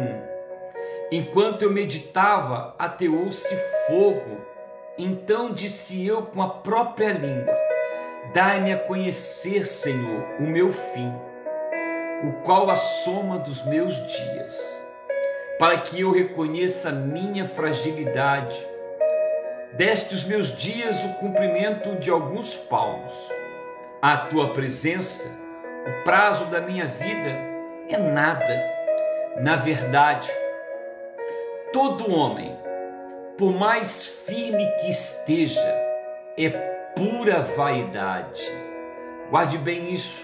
Enquanto 1.12 1.62
eu 1.62 1.70
meditava, 1.70 2.74
ateou-se 2.78 3.54
fogo. 3.86 4.40
Então 4.96 5.52
disse 5.52 6.06
eu 6.06 6.22
com 6.22 6.40
a 6.40 6.48
própria 6.48 7.12
língua: 7.12 7.54
Dai-me 8.32 8.72
a 8.72 8.78
conhecer, 8.78 9.66
Senhor, 9.66 10.24
o 10.40 10.42
meu 10.42 10.72
fim, 10.72 11.12
o 12.22 12.32
qual 12.42 12.70
a 12.70 12.76
soma 12.76 13.38
dos 13.38 13.62
meus 13.66 13.94
dias, 13.94 14.54
para 15.58 15.76
que 15.78 16.00
eu 16.00 16.10
reconheça 16.10 16.88
a 16.88 16.92
minha 16.92 17.46
fragilidade. 17.46 18.66
Deste 19.74 20.14
os 20.14 20.24
meus 20.24 20.56
dias 20.56 21.04
o 21.04 21.14
cumprimento 21.14 21.96
de 21.96 22.08
alguns 22.08 22.54
palmos 22.54 23.12
a 24.04 24.18
tua 24.18 24.52
presença, 24.52 25.26
o 25.86 26.04
prazo 26.04 26.44
da 26.50 26.60
minha 26.60 26.84
vida 26.84 27.30
é 27.88 27.96
nada. 27.96 28.62
Na 29.40 29.56
verdade, 29.56 30.30
todo 31.72 32.14
homem, 32.14 32.54
por 33.38 33.50
mais 33.50 34.04
firme 34.04 34.70
que 34.72 34.90
esteja, 34.90 35.58
é 36.36 36.50
pura 36.94 37.40
vaidade. 37.56 38.42
Guarde 39.30 39.56
bem 39.56 39.94
isso. 39.94 40.22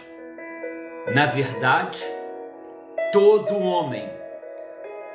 Na 1.14 1.24
verdade, 1.24 2.04
todo 3.14 3.58
homem, 3.58 4.10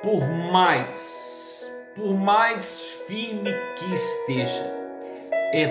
por 0.01 0.27
mais, 0.51 1.72
por 1.95 2.15
mais 2.15 2.79
firme 3.05 3.53
que 3.75 3.93
esteja, 3.93 4.74
é 5.53 5.67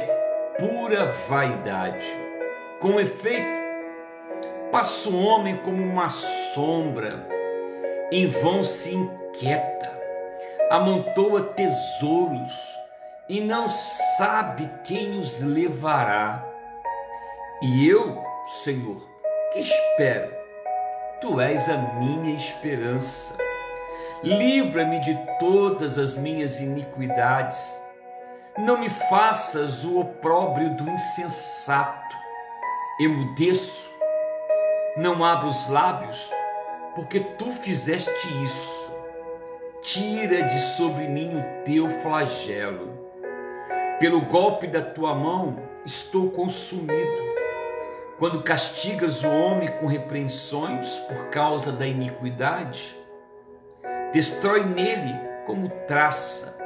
pura 0.60 1.06
vaidade. 1.28 2.23
Com 2.84 3.00
efeito, 3.00 3.58
passa 4.70 5.08
o 5.08 5.18
homem 5.18 5.56
como 5.56 5.82
uma 5.82 6.10
sombra, 6.10 7.26
em 8.12 8.26
vão 8.26 8.62
se 8.62 8.94
inquieta, 8.94 9.90
amontoa 10.70 11.44
tesouros 11.44 12.52
e 13.26 13.40
não 13.40 13.70
sabe 13.70 14.70
quem 14.84 15.18
os 15.18 15.40
levará. 15.40 16.44
E 17.62 17.88
eu, 17.88 18.22
Senhor, 18.62 19.00
que 19.54 19.60
espero? 19.60 20.34
Tu 21.22 21.40
és 21.40 21.70
a 21.70 21.78
minha 21.78 22.36
esperança. 22.36 23.34
Livra-me 24.22 25.00
de 25.00 25.18
todas 25.40 25.96
as 25.96 26.18
minhas 26.18 26.60
iniquidades. 26.60 27.58
Não 28.58 28.76
me 28.76 28.90
faças 28.90 29.86
o 29.86 30.00
opróbrio 30.00 30.76
do 30.76 30.86
insensato 30.86 32.23
emudeço, 32.98 33.90
não 34.96 35.24
abro 35.24 35.48
os 35.48 35.68
lábios, 35.68 36.30
porque 36.94 37.18
tu 37.18 37.52
fizeste 37.52 38.28
isso. 38.44 38.92
Tira 39.82 40.44
de 40.44 40.60
sobre 40.60 41.08
mim 41.08 41.38
o 41.38 41.64
teu 41.64 41.90
flagelo. 42.00 43.04
Pelo 43.98 44.22
golpe 44.22 44.66
da 44.66 44.80
tua 44.80 45.14
mão 45.14 45.56
estou 45.84 46.30
consumido. 46.30 47.34
quando 48.16 48.44
castigas 48.44 49.24
o 49.24 49.28
homem 49.28 49.68
com 49.78 49.86
repreensões 49.86 50.88
por 51.08 51.30
causa 51.30 51.72
da 51.72 51.84
iniquidade, 51.84 52.96
destrói 54.12 54.64
nele 54.64 55.12
como 55.44 55.68
traça 55.86 56.56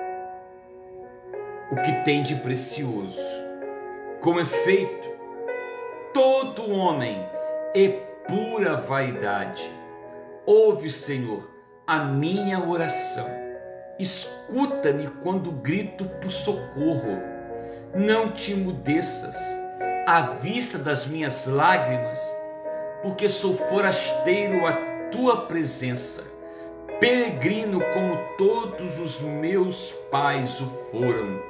o 1.73 1.77
que 1.77 2.05
tem 2.05 2.23
de 2.23 2.35
precioso. 2.37 3.19
Com 4.21 4.39
efeito, 4.39 5.09
todo 6.19 6.73
homem 6.73 7.25
é 7.77 7.87
pura 8.27 8.75
vaidade. 8.75 9.63
Ouve, 10.45 10.91
Senhor, 10.91 11.49
a 11.87 12.01
minha 12.01 12.59
oração. 12.59 13.29
Escuta-me 14.01 15.07
quando 15.23 15.53
grito 15.53 16.07
por 16.21 16.33
socorro. 16.33 17.23
Não 17.95 18.33
te 18.33 18.53
mudeças 18.53 19.37
à 20.09 20.23
vista 20.43 20.77
das 20.77 21.07
minhas 21.07 21.47
lágrimas, 21.47 22.21
porque 23.01 23.29
sou 23.29 23.57
forasteiro 23.57 24.67
à 24.67 24.73
tua 25.13 25.47
presença, 25.47 26.25
peregrino 26.99 27.81
como 27.95 28.19
todos 28.37 28.99
os 28.99 29.21
meus 29.21 29.93
pais 30.11 30.61
o 30.61 30.67
foram. 30.91 31.41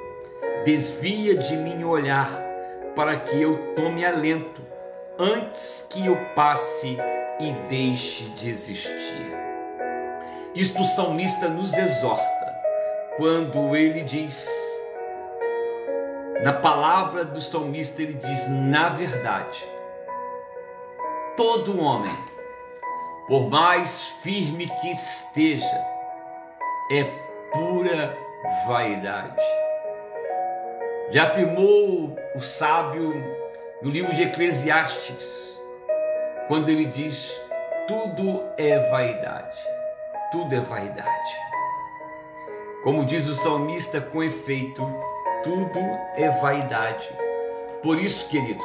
Desvia 0.66 1.38
de 1.38 1.56
mim 1.56 1.84
o 1.84 1.88
olhar, 1.88 2.48
para 2.99 3.17
que 3.17 3.40
eu 3.40 3.76
tome 3.76 4.05
alento, 4.05 4.61
antes 5.17 5.87
que 5.88 6.05
eu 6.05 6.17
passe 6.35 6.99
e 7.38 7.52
deixe 7.69 8.25
de 8.31 8.50
existir. 8.50 9.38
Isto 10.52 10.83
o 10.83 10.85
salmista 10.85 11.49
nos 11.49 11.73
exorta 11.78 12.61
quando 13.17 13.76
ele 13.76 14.02
diz: 14.02 14.45
na 16.43 16.52
palavra 16.52 17.25
do 17.25 17.40
salmista, 17.40 18.02
ele 18.02 18.14
diz: 18.14 18.49
na 18.49 18.88
verdade, 18.88 19.64
todo 21.37 21.81
homem, 21.81 22.19
por 23.28 23.49
mais 23.49 24.09
firme 24.25 24.67
que 24.67 24.90
esteja, 24.90 25.87
é 26.90 27.05
pura 27.52 28.19
vaidade. 28.67 29.67
Já 31.10 31.24
afirmou 31.24 32.14
o 32.34 32.40
sábio 32.42 33.14
no 33.80 33.90
livro 33.90 34.14
de 34.14 34.24
Eclesiastes, 34.24 35.58
quando 36.48 36.68
ele 36.68 36.84
diz: 36.84 37.32
tudo 37.86 38.44
é 38.58 38.78
vaidade, 38.90 39.58
tudo 40.30 40.54
é 40.54 40.60
vaidade. 40.60 41.36
Como 42.84 43.06
diz 43.06 43.26
o 43.26 43.34
salmista, 43.34 44.02
com 44.02 44.22
efeito, 44.22 44.82
tudo 45.42 45.80
é 46.14 46.28
vaidade. 46.42 47.08
Por 47.82 47.98
isso, 47.98 48.28
querido, 48.28 48.62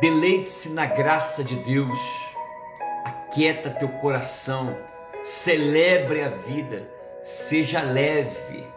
deleite-se 0.00 0.70
na 0.70 0.86
graça 0.86 1.44
de 1.44 1.54
Deus, 1.56 1.98
aquieta 3.04 3.70
teu 3.70 3.88
coração, 3.88 4.76
celebre 5.22 6.24
a 6.24 6.28
vida, 6.28 6.88
seja 7.22 7.80
leve. 7.82 8.73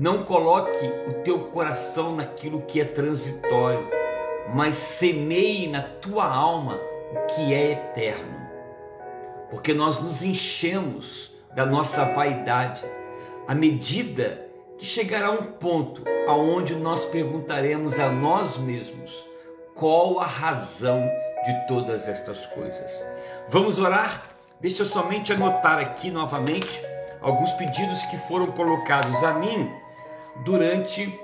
Não 0.00 0.22
coloque 0.22 0.86
o 1.08 1.22
teu 1.22 1.40
coração 1.50 2.16
naquilo 2.16 2.62
que 2.62 2.80
é 2.80 2.86
transitório, 2.86 3.86
mas 4.54 4.78
semeie 4.78 5.68
na 5.68 5.82
tua 5.82 6.24
alma 6.24 6.80
o 7.12 7.26
que 7.26 7.52
é 7.52 7.72
eterno. 7.72 8.48
Porque 9.50 9.74
nós 9.74 10.00
nos 10.00 10.22
enchemos 10.22 11.30
da 11.54 11.66
nossa 11.66 12.02
vaidade 12.14 12.82
à 13.46 13.54
medida 13.54 14.46
que 14.78 14.86
chegará 14.86 15.32
um 15.32 15.52
ponto 15.52 16.02
aonde 16.26 16.74
nós 16.76 17.04
perguntaremos 17.04 17.98
a 17.98 18.08
nós 18.08 18.56
mesmos 18.56 19.12
qual 19.74 20.18
a 20.18 20.24
razão 20.24 21.06
de 21.44 21.68
todas 21.68 22.08
estas 22.08 22.46
coisas. 22.46 23.04
Vamos 23.50 23.78
orar? 23.78 24.22
Deixa 24.62 24.82
eu 24.82 24.86
somente 24.86 25.34
anotar 25.34 25.78
aqui 25.78 26.10
novamente 26.10 26.82
alguns 27.20 27.52
pedidos 27.52 28.00
que 28.04 28.16
foram 28.16 28.46
colocados 28.46 29.22
a 29.22 29.34
mim 29.34 29.70
durante 30.36 31.20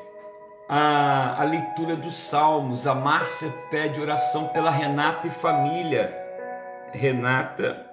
a, 0.69 1.41
a 1.41 1.45
leitura 1.45 1.97
dos 1.97 2.17
Salmos. 2.17 2.87
A 2.87 2.95
Márcia 2.95 3.53
pede 3.71 4.01
oração 4.01 4.49
pela 4.49 4.71
Renata 4.71 5.27
e 5.27 5.31
família. 5.31 6.15
Renata 6.93 7.87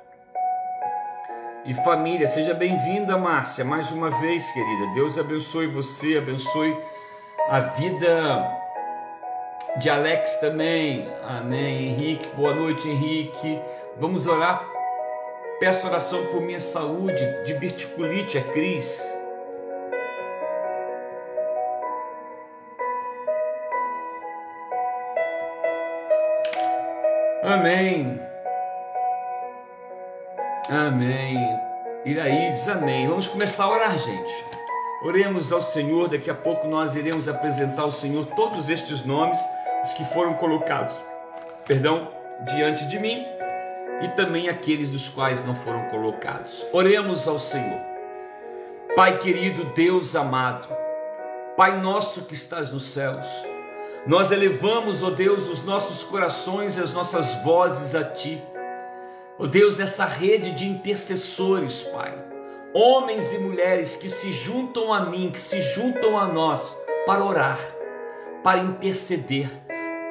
e 1.65 1.73
família. 1.73 2.27
Seja 2.27 2.53
bem-vinda, 2.53 3.17
Márcia, 3.17 3.63
mais 3.63 3.91
uma 3.91 4.09
vez, 4.19 4.49
querida. 4.51 4.93
Deus 4.93 5.17
abençoe 5.17 5.67
você, 5.67 6.17
abençoe 6.17 6.77
a 7.49 7.59
vida 7.59 8.61
de 9.77 9.89
Alex 9.89 10.35
também. 10.35 11.09
Amém. 11.23 11.89
Henrique, 11.89 12.27
boa 12.35 12.53
noite, 12.53 12.87
Henrique. 12.87 13.59
Vamos 13.97 14.27
orar. 14.27 14.65
Peço 15.59 15.87
oração 15.87 16.25
por 16.27 16.41
minha 16.41 16.59
saúde 16.59 17.23
de 17.45 17.53
verticulite, 17.53 18.37
a 18.37 18.41
Cris. 18.41 19.12
Amém. 27.43 28.19
Amém. 30.69 31.59
Iraídes, 32.05 32.69
amém. 32.69 33.05
Vamos 33.05 33.27
começar 33.27 33.65
a 33.65 33.69
orar, 33.69 33.99
gente. 33.99 34.33
Oremos 35.03 35.51
ao 35.51 35.61
Senhor, 35.61 36.07
daqui 36.07 36.29
a 36.29 36.33
pouco 36.33 36.67
nós 36.67 36.95
iremos 36.95 37.27
apresentar 37.27 37.81
ao 37.81 37.91
Senhor 37.91 38.25
todos 38.27 38.69
estes 38.69 39.03
nomes, 39.03 39.41
os 39.83 39.91
que 39.91 40.05
foram 40.05 40.35
colocados, 40.35 40.95
perdão, 41.65 42.07
diante 42.45 42.87
de 42.87 42.97
mim 42.97 43.25
e 44.01 44.07
também 44.15 44.47
aqueles 44.47 44.89
dos 44.89 45.09
quais 45.09 45.45
não 45.45 45.55
foram 45.55 45.89
colocados. 45.89 46.65
Oremos 46.71 47.27
ao 47.27 47.39
Senhor. 47.39 47.81
Pai 48.95 49.17
querido, 49.17 49.65
Deus 49.75 50.15
amado, 50.15 50.67
Pai 51.57 51.77
nosso 51.77 52.21
que 52.23 52.33
estás 52.33 52.71
nos 52.71 52.85
céus, 52.85 53.27
nós 54.05 54.31
elevamos, 54.31 55.01
ó 55.03 55.09
Deus, 55.09 55.47
os 55.47 55.63
nossos 55.63 56.03
corações 56.03 56.77
e 56.77 56.81
as 56.81 56.91
nossas 56.91 57.35
vozes 57.43 57.95
a 57.95 58.03
Ti 58.03 58.41
Ó 59.37 59.45
oh 59.45 59.47
Deus, 59.47 59.77
nessa 59.77 60.05
rede 60.05 60.51
de 60.51 60.67
intercessores, 60.67 61.81
Pai, 61.91 62.13
homens 62.71 63.33
e 63.33 63.39
mulheres 63.39 63.95
que 63.95 64.07
se 64.07 64.31
juntam 64.31 64.93
a 64.93 65.07
mim, 65.07 65.31
que 65.31 65.39
se 65.39 65.59
juntam 65.59 66.17
a 66.19 66.27
nós 66.27 66.77
para 67.05 67.25
orar, 67.25 67.59
para 68.43 68.59
interceder, 68.59 69.49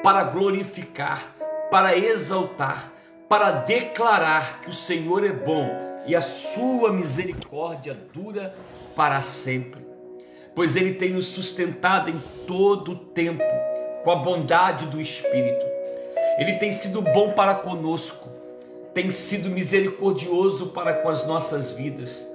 para 0.03 0.25
glorificar, 0.25 1.37
para 1.71 1.97
exaltar, 1.97 2.93
para 3.29 3.53
declarar 3.53 4.61
que 4.61 4.71
o 4.71 4.73
Senhor 4.73 5.25
é 5.25 5.33
bom 5.33 5.69
e 6.05 6.17
a 6.17 6.21
sua 6.21 6.93
misericórdia 6.93 7.97
dura 8.13 8.55
para 8.97 9.23
sempre. 9.23 9.87
Pois 10.53 10.75
Ele 10.75 10.95
tem 10.95 11.13
nos 11.13 11.27
sustentado 11.27 12.11
em 12.11 12.21
todo 12.45 12.93
o 12.93 12.97
tempo 12.97 13.45
com 14.03 14.11
a 14.11 14.17
bondade 14.17 14.87
do 14.87 15.01
Espírito. 15.01 15.67
Ele 16.39 16.55
tem 16.55 16.73
sido 16.73 17.03
bom 17.03 17.33
para 17.33 17.55
conosco 17.55 18.33
tem 18.95 19.11
sido 19.11 19.49
misericordioso 19.49 20.67
para 20.67 20.93
com 20.93 21.09
as 21.09 21.27
nossas 21.27 21.73
vidas, 21.73 22.29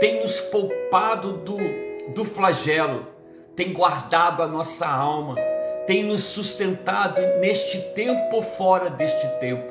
tem 0.00 0.20
nos 0.20 0.40
poupado 0.40 1.34
do, 1.34 1.58
do 2.14 2.24
flagelo, 2.24 3.06
tem 3.54 3.72
guardado 3.72 4.42
a 4.42 4.46
nossa 4.46 4.86
alma, 4.86 5.36
tem 5.86 6.04
nos 6.04 6.22
sustentado 6.22 7.20
neste 7.40 7.78
tempo 7.94 8.36
ou 8.36 8.42
fora 8.42 8.88
deste 8.90 9.26
tempo. 9.38 9.70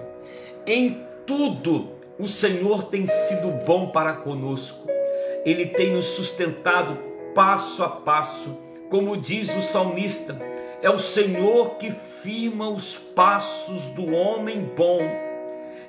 Em 0.66 1.04
tudo, 1.26 1.92
o 2.20 2.28
Senhor 2.28 2.84
tem 2.84 3.06
sido 3.06 3.50
bom 3.66 3.88
para 3.88 4.14
conosco, 4.14 4.88
Ele 5.44 5.66
tem 5.66 5.92
nos 5.92 6.06
sustentado 6.06 6.98
passo 7.34 7.84
a 7.84 7.90
passo, 7.90 8.58
como 8.90 9.18
diz 9.18 9.56
o 9.56 9.62
salmista, 9.62 10.38
é 10.82 10.90
o 10.90 11.00
Senhor 11.00 11.76
que 11.76 11.92
firma 11.92 12.70
os 12.70 12.96
passos 12.96 13.86
do 13.90 14.14
homem 14.14 14.62
bom 14.62 15.28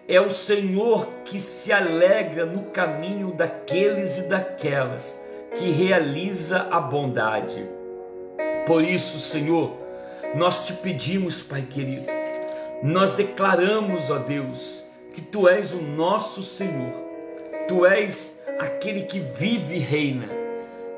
é 0.09 0.19
o 0.19 0.33
Senhor 0.33 1.07
que 1.23 1.39
se 1.39 1.71
alegra 1.71 2.47
no 2.47 2.63
caminho 2.71 3.31
daqueles 3.31 4.17
e 4.17 4.23
daquelas 4.23 5.21
que 5.55 5.71
realiza 5.71 6.67
a 6.71 6.81
bondade. 6.81 7.69
Por 8.67 8.83
isso, 8.83 9.21
Senhor, 9.21 9.77
nós 10.35 10.65
te 10.65 10.73
pedimos, 10.73 11.43
Pai 11.43 11.61
querido, 11.61 12.07
nós 12.83 13.13
declaramos, 13.13 14.11
ó 14.11 14.19
Deus, 14.19 14.83
que 15.13 15.21
tu 15.21 15.47
és 15.47 15.75
o 15.75 15.83
nosso 15.83 16.43
Senhor, 16.43 16.93
tu 17.67 17.85
és 17.85 18.41
aquele 18.59 19.03
que 19.03 19.21
vive 19.21 19.77
e 19.77 19.79
reina. 19.79 20.38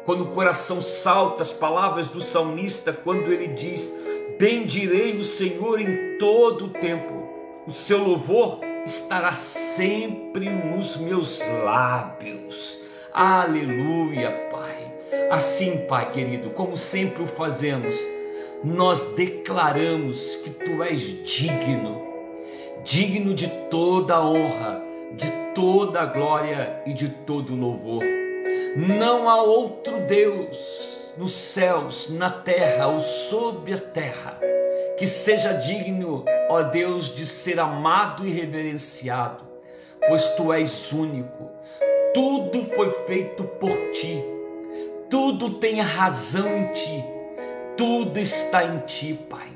Quando 0.04 0.24
o 0.24 0.28
coração 0.28 0.80
salta 0.80 1.42
as 1.42 1.52
palavras 1.52 2.08
do 2.08 2.20
salmista, 2.20 2.92
quando 2.92 3.32
ele 3.32 3.48
diz: 3.48 3.92
Bendirei 4.38 5.18
o 5.18 5.24
Senhor 5.24 5.80
em 5.80 6.16
todo 6.18 6.66
o 6.66 6.70
tempo, 6.70 7.28
o 7.66 7.70
seu 7.70 7.98
louvor 7.98 8.60
estará 8.86 9.32
sempre 9.32 10.48
nos 10.48 10.96
meus 10.96 11.40
lábios. 11.62 12.78
Aleluia, 13.12 14.30
Pai. 14.50 14.92
Assim, 15.30 15.84
Pai 15.86 16.10
querido, 16.10 16.50
como 16.50 16.76
sempre 16.76 17.22
o 17.22 17.26
fazemos, 17.26 17.96
nós 18.64 19.02
declaramos 19.14 20.36
que 20.36 20.50
tu 20.50 20.82
és 20.82 21.00
digno, 21.24 22.02
digno 22.82 23.34
de 23.34 23.48
toda 23.70 24.14
a 24.14 24.24
honra, 24.24 24.82
de 25.12 25.30
toda 25.54 26.00
a 26.00 26.06
glória 26.06 26.82
e 26.86 26.92
de 26.94 27.08
todo 27.08 27.52
o 27.52 27.56
louvor. 27.56 28.19
Não 28.76 29.28
há 29.28 29.42
outro 29.42 30.00
Deus 30.00 30.56
nos 31.16 31.32
céus, 31.32 32.08
na 32.08 32.30
terra 32.30 32.86
ou 32.86 33.00
sobre 33.00 33.74
a 33.74 33.78
terra 33.78 34.38
que 34.96 35.06
seja 35.06 35.54
digno, 35.54 36.24
ó 36.48 36.62
Deus, 36.62 37.14
de 37.14 37.26
ser 37.26 37.58
amado 37.58 38.26
e 38.26 38.30
reverenciado, 38.30 39.42
pois 40.06 40.28
tu 40.34 40.52
és 40.52 40.92
único. 40.92 41.50
Tudo 42.12 42.66
foi 42.76 42.90
feito 43.06 43.44
por 43.44 43.72
ti. 43.92 44.22
Tudo 45.08 45.54
tem 45.54 45.80
razão 45.80 46.46
em 46.54 46.72
ti. 46.74 47.04
Tudo 47.76 48.18
está 48.20 48.62
em 48.62 48.78
ti, 48.80 49.18
Pai. 49.28 49.48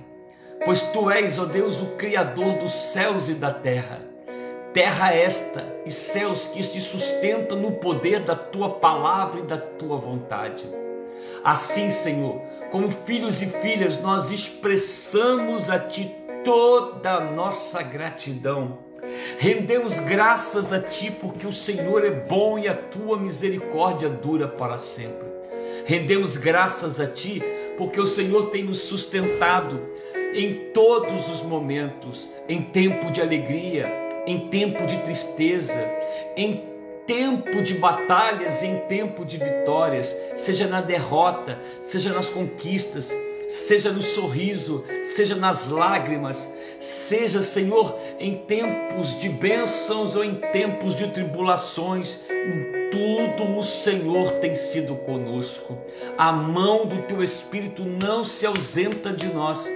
Pois 0.64 0.80
tu 0.80 1.10
és, 1.10 1.38
ó 1.38 1.44
Deus, 1.44 1.82
o 1.82 1.88
criador 1.96 2.54
dos 2.54 2.72
céus 2.72 3.28
e 3.28 3.34
da 3.34 3.52
terra 3.52 4.13
terra 4.74 5.14
esta 5.14 5.64
e 5.86 5.90
céus 5.90 6.46
que 6.46 6.60
te 6.60 6.80
sustentam 6.80 7.56
no 7.56 7.72
poder 7.72 8.20
da 8.20 8.34
tua 8.34 8.68
palavra 8.68 9.40
e 9.40 9.44
da 9.44 9.56
tua 9.56 9.96
vontade. 9.96 10.68
Assim, 11.44 11.90
Senhor, 11.90 12.40
como 12.72 12.90
filhos 12.90 13.40
e 13.40 13.46
filhas, 13.46 14.00
nós 14.00 14.32
expressamos 14.32 15.70
a 15.70 15.78
Ti 15.78 16.12
toda 16.44 17.12
a 17.12 17.20
nossa 17.20 17.80
gratidão. 17.82 18.78
Rendemos 19.38 20.00
graças 20.00 20.72
a 20.72 20.80
Ti 20.80 21.12
porque 21.20 21.46
o 21.46 21.52
Senhor 21.52 22.04
é 22.04 22.10
bom 22.10 22.58
e 22.58 22.66
a 22.66 22.74
Tua 22.74 23.16
misericórdia 23.16 24.08
dura 24.08 24.48
para 24.48 24.76
sempre. 24.76 25.28
Rendemos 25.86 26.36
graças 26.36 26.98
a 26.98 27.06
Ti 27.06 27.42
porque 27.78 28.00
o 28.00 28.06
Senhor 28.06 28.50
tem 28.50 28.64
nos 28.64 28.80
sustentado 28.80 29.80
em 30.34 30.70
todos 30.72 31.30
os 31.30 31.42
momentos, 31.42 32.28
em 32.48 32.60
tempo 32.60 33.12
de 33.12 33.20
alegria, 33.20 34.03
em 34.26 34.48
tempo 34.48 34.86
de 34.86 34.98
tristeza, 34.98 35.90
em 36.36 36.64
tempo 37.06 37.62
de 37.62 37.74
batalhas, 37.74 38.62
em 38.62 38.78
tempo 38.80 39.24
de 39.24 39.36
vitórias, 39.36 40.16
seja 40.36 40.66
na 40.66 40.80
derrota, 40.80 41.58
seja 41.80 42.12
nas 42.12 42.30
conquistas, 42.30 43.14
seja 43.48 43.90
no 43.90 44.02
sorriso, 44.02 44.84
seja 45.02 45.34
nas 45.34 45.68
lágrimas, 45.68 46.50
seja, 46.78 47.42
Senhor, 47.42 47.98
em 48.18 48.36
tempos 48.38 49.18
de 49.18 49.28
bênçãos 49.28 50.16
ou 50.16 50.24
em 50.24 50.36
tempos 50.36 50.96
de 50.96 51.08
tribulações, 51.08 52.20
em 52.30 52.90
tudo 52.90 53.58
o 53.58 53.62
Senhor 53.62 54.32
tem 54.32 54.54
sido 54.54 54.96
conosco. 54.96 55.76
A 56.16 56.32
mão 56.32 56.86
do 56.86 57.02
teu 57.02 57.22
Espírito 57.22 57.84
não 57.84 58.24
se 58.24 58.46
ausenta 58.46 59.12
de 59.12 59.26
nós, 59.26 59.68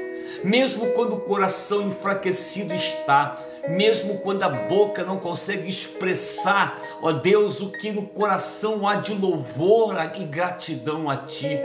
mesmo 0.43 0.87
quando 0.93 1.15
o 1.15 1.21
coração 1.21 1.89
enfraquecido 1.89 2.75
está, 2.75 3.37
mesmo 3.69 4.19
quando 4.19 4.43
a 4.43 4.49
boca 4.49 5.05
não 5.05 5.19
consegue 5.19 5.69
expressar, 5.69 6.81
ó 7.03 7.13
Deus, 7.13 7.61
o 7.61 7.71
que 7.71 7.93
no 7.93 8.07
coração 8.07 8.87
há 8.89 8.97
de 8.97 9.15
louvor 9.15 9.95
e 10.17 10.25
gratidão 10.25 11.11
a 11.11 11.17
Ti. 11.17 11.59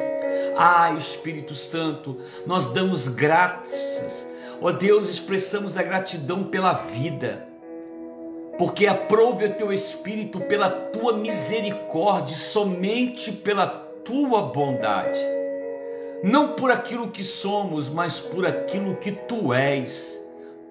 Ah, 0.57 0.93
Espírito 0.97 1.55
Santo, 1.55 2.19
nós 2.45 2.67
damos 2.67 3.07
graças, 3.07 4.27
ó 4.61 4.71
Deus, 4.71 5.09
expressamos 5.09 5.77
a 5.77 5.83
gratidão 5.83 6.43
pela 6.43 6.73
vida, 6.73 7.47
porque 8.57 8.85
aprove 8.85 9.45
o 9.45 9.53
Teu 9.53 9.73
Espírito 9.73 10.39
pela 10.41 10.69
Tua 10.69 11.13
misericórdia, 11.13 12.35
somente 12.35 13.31
pela 13.31 13.67
Tua 13.67 14.41
bondade, 14.43 15.19
não 16.21 16.49
por 16.49 16.71
aquilo 16.71 17.09
que 17.09 17.23
somos, 17.23 17.89
mas 17.89 18.19
por 18.19 18.45
aquilo 18.45 18.95
que 18.95 19.11
Tu 19.11 19.53
és 19.53 20.22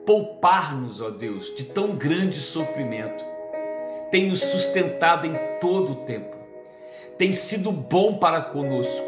poupar-nos, 0.06 1.00
ó 1.00 1.10
Deus, 1.10 1.54
de 1.54 1.64
tão 1.64 1.96
grande 1.96 2.40
sofrimento. 2.40 3.24
Tem 4.10 4.28
nos 4.28 4.40
sustentado 4.40 5.26
em 5.26 5.34
todo 5.60 5.92
o 5.92 5.96
tempo. 6.04 6.36
Tem 7.16 7.32
sido 7.32 7.70
bom 7.70 8.18
para 8.18 8.40
conosco. 8.40 9.06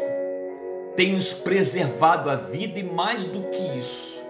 Tem 0.95 1.13
nos 1.13 1.33
preservado 1.33 2.29
a 2.29 2.35
vida 2.35 2.79
e 2.79 2.83
mais 2.83 3.25
do 3.25 3.41
que 3.49 3.77
isso, 3.77 4.23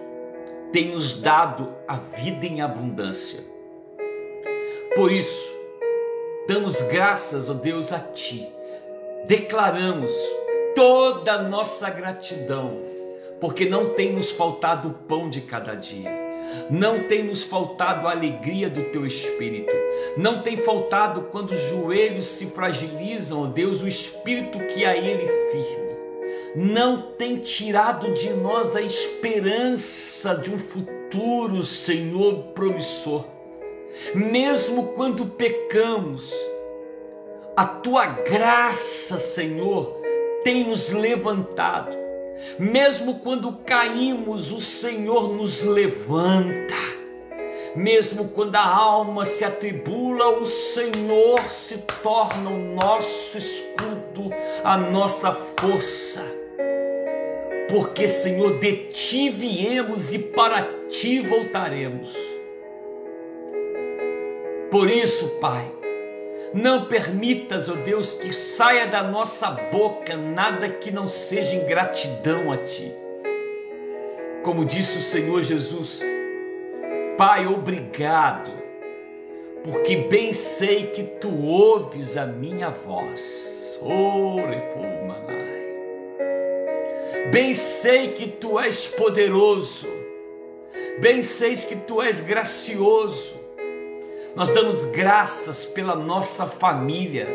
tem 0.72 0.88
nos 0.88 1.12
dado 1.12 1.72
a 1.86 1.94
vida 1.94 2.44
em 2.44 2.60
abundância. 2.60 3.38
Por 4.96 5.12
isso, 5.12 5.52
damos 6.48 6.82
graças, 6.82 7.48
ó 7.48 7.54
Deus, 7.54 7.92
a 7.92 8.00
Ti. 8.00 8.48
Declaramos 9.28 10.12
toda 10.74 11.34
a 11.34 11.42
nossa 11.42 11.88
gratidão, 11.88 12.80
porque 13.40 13.64
não 13.66 13.90
tem 13.90 14.12
nos 14.12 14.32
faltado 14.32 14.88
o 14.88 14.92
pão 14.92 15.30
de 15.30 15.42
cada 15.42 15.74
dia 15.76 16.25
não 16.70 17.04
tem 17.08 17.24
nos 17.24 17.42
faltado 17.42 18.06
a 18.06 18.10
alegria 18.10 18.68
do 18.68 18.84
teu 18.84 19.06
espírito. 19.06 19.72
Não 20.16 20.42
tem 20.42 20.56
faltado 20.56 21.22
quando 21.30 21.52
os 21.52 21.60
joelhos 21.68 22.26
se 22.26 22.46
fragilizam, 22.46 23.42
ó 23.42 23.46
Deus, 23.46 23.82
o 23.82 23.88
espírito 23.88 24.58
que 24.58 24.84
a 24.84 24.96
ele 24.96 25.26
firme. 25.50 25.86
Não 26.54 27.12
tem 27.12 27.38
tirado 27.38 28.12
de 28.12 28.30
nós 28.30 28.74
a 28.74 28.80
esperança 28.80 30.34
de 30.34 30.50
um 30.50 30.58
futuro, 30.58 31.62
Senhor, 31.62 32.44
promissor. 32.54 33.26
Mesmo 34.14 34.88
quando 34.88 35.26
pecamos, 35.26 36.32
a 37.56 37.64
tua 37.64 38.06
graça, 38.06 39.18
Senhor, 39.18 40.00
tem 40.42 40.64
nos 40.64 40.92
levantado 40.92 42.05
mesmo 42.58 43.20
quando 43.20 43.52
caímos, 43.64 44.52
o 44.52 44.60
Senhor 44.60 45.32
nos 45.32 45.62
levanta. 45.62 46.74
Mesmo 47.74 48.28
quando 48.28 48.56
a 48.56 48.66
alma 48.66 49.26
se 49.26 49.44
atribula, 49.44 50.28
o 50.38 50.46
Senhor 50.46 51.38
se 51.50 51.76
torna 52.02 52.48
o 52.48 52.74
nosso 52.74 53.36
escudo, 53.36 54.30
a 54.64 54.78
nossa 54.78 55.32
força. 55.32 56.22
Porque, 57.68 58.08
Senhor, 58.08 58.58
de 58.58 58.72
ti 58.86 59.28
viemos 59.28 60.12
e 60.14 60.18
para 60.18 60.62
ti 60.88 61.20
voltaremos. 61.20 62.16
Por 64.70 64.90
isso, 64.90 65.28
Pai, 65.40 65.70
não 66.54 66.86
permitas, 66.86 67.68
ó 67.68 67.72
oh 67.72 67.76
Deus, 67.76 68.14
que 68.14 68.32
saia 68.32 68.86
da 68.86 69.02
nossa 69.02 69.50
boca 69.50 70.16
nada 70.16 70.68
que 70.68 70.90
não 70.90 71.08
seja 71.08 71.54
ingratidão 71.54 72.52
a 72.52 72.56
Ti. 72.58 72.92
Como 74.42 74.64
disse 74.64 74.98
o 74.98 75.02
Senhor 75.02 75.42
Jesus, 75.42 76.00
Pai, 77.18 77.46
obrigado, 77.46 78.52
porque 79.64 79.96
bem 79.96 80.32
sei 80.32 80.86
que 80.88 81.02
Tu 81.02 81.28
ouves 81.46 82.16
a 82.16 82.26
minha 82.26 82.70
voz. 82.70 83.46
Bem 87.32 87.54
sei 87.54 88.12
que 88.12 88.28
Tu 88.28 88.58
és 88.60 88.86
poderoso, 88.86 89.88
bem 91.00 91.22
sei 91.22 91.56
que 91.56 91.76
Tu 91.76 92.00
és 92.02 92.20
gracioso, 92.20 93.34
nós 94.36 94.50
damos 94.50 94.84
graças 94.84 95.64
pela 95.64 95.96
nossa 95.96 96.44
família. 96.44 97.26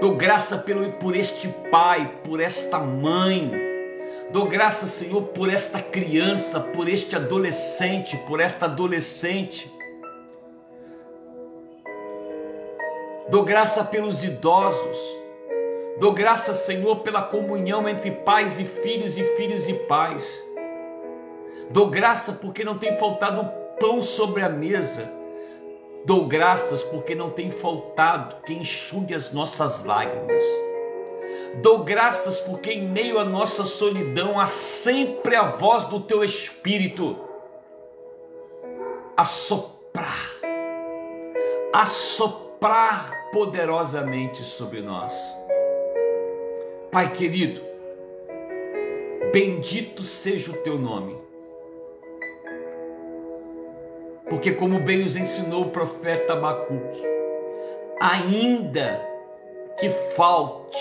Dou 0.00 0.16
graça 0.16 0.56
pelo, 0.56 0.90
por 0.92 1.14
este 1.14 1.46
pai, 1.70 2.20
por 2.24 2.40
esta 2.40 2.78
mãe. 2.78 3.52
Dou 4.32 4.46
graça, 4.46 4.86
Senhor, 4.86 5.24
por 5.24 5.50
esta 5.50 5.78
criança, 5.82 6.58
por 6.58 6.88
este 6.88 7.16
adolescente, 7.16 8.16
por 8.26 8.40
esta 8.40 8.64
adolescente. 8.64 9.70
Dou 13.28 13.44
graça 13.44 13.84
pelos 13.84 14.24
idosos. 14.24 14.98
Dou 15.98 16.14
graça, 16.14 16.54
Senhor, 16.54 17.00
pela 17.00 17.24
comunhão 17.24 17.86
entre 17.86 18.10
pais 18.10 18.58
e 18.58 18.64
filhos 18.64 19.18
e 19.18 19.36
filhos 19.36 19.68
e 19.68 19.74
pais. 19.74 20.42
Dou 21.68 21.88
graça 21.90 22.32
porque 22.32 22.64
não 22.64 22.78
tem 22.78 22.96
faltado 22.96 23.46
pão 23.78 24.00
sobre 24.00 24.40
a 24.42 24.48
mesa. 24.48 25.19
Dou 26.04 26.26
graças 26.26 26.82
porque 26.82 27.14
não 27.14 27.30
tem 27.30 27.50
faltado 27.50 28.36
quem 28.44 28.60
enxugue 28.60 29.14
as 29.14 29.32
nossas 29.32 29.84
lágrimas. 29.84 30.42
Dou 31.56 31.84
graças 31.84 32.40
porque 32.40 32.72
em 32.72 32.88
meio 32.88 33.18
à 33.18 33.24
nossa 33.24 33.64
solidão 33.64 34.40
há 34.40 34.46
sempre 34.46 35.36
a 35.36 35.44
voz 35.44 35.84
do 35.84 36.00
teu 36.00 36.24
Espírito 36.24 37.18
a 39.16 39.24
soprar, 39.26 40.30
a 41.72 41.84
soprar 41.84 43.30
poderosamente 43.30 44.42
sobre 44.44 44.80
nós. 44.80 45.12
Pai 46.90 47.12
querido, 47.12 47.60
bendito 49.32 50.02
seja 50.02 50.50
o 50.52 50.56
teu 50.62 50.78
nome 50.78 51.19
porque, 54.30 54.52
como 54.52 54.78
bem 54.78 55.00
nos 55.00 55.16
ensinou 55.16 55.62
o 55.62 55.70
profeta 55.70 56.34
Abacuque, 56.34 57.02
ainda 58.00 59.04
que 59.76 59.90
falte, 59.90 60.78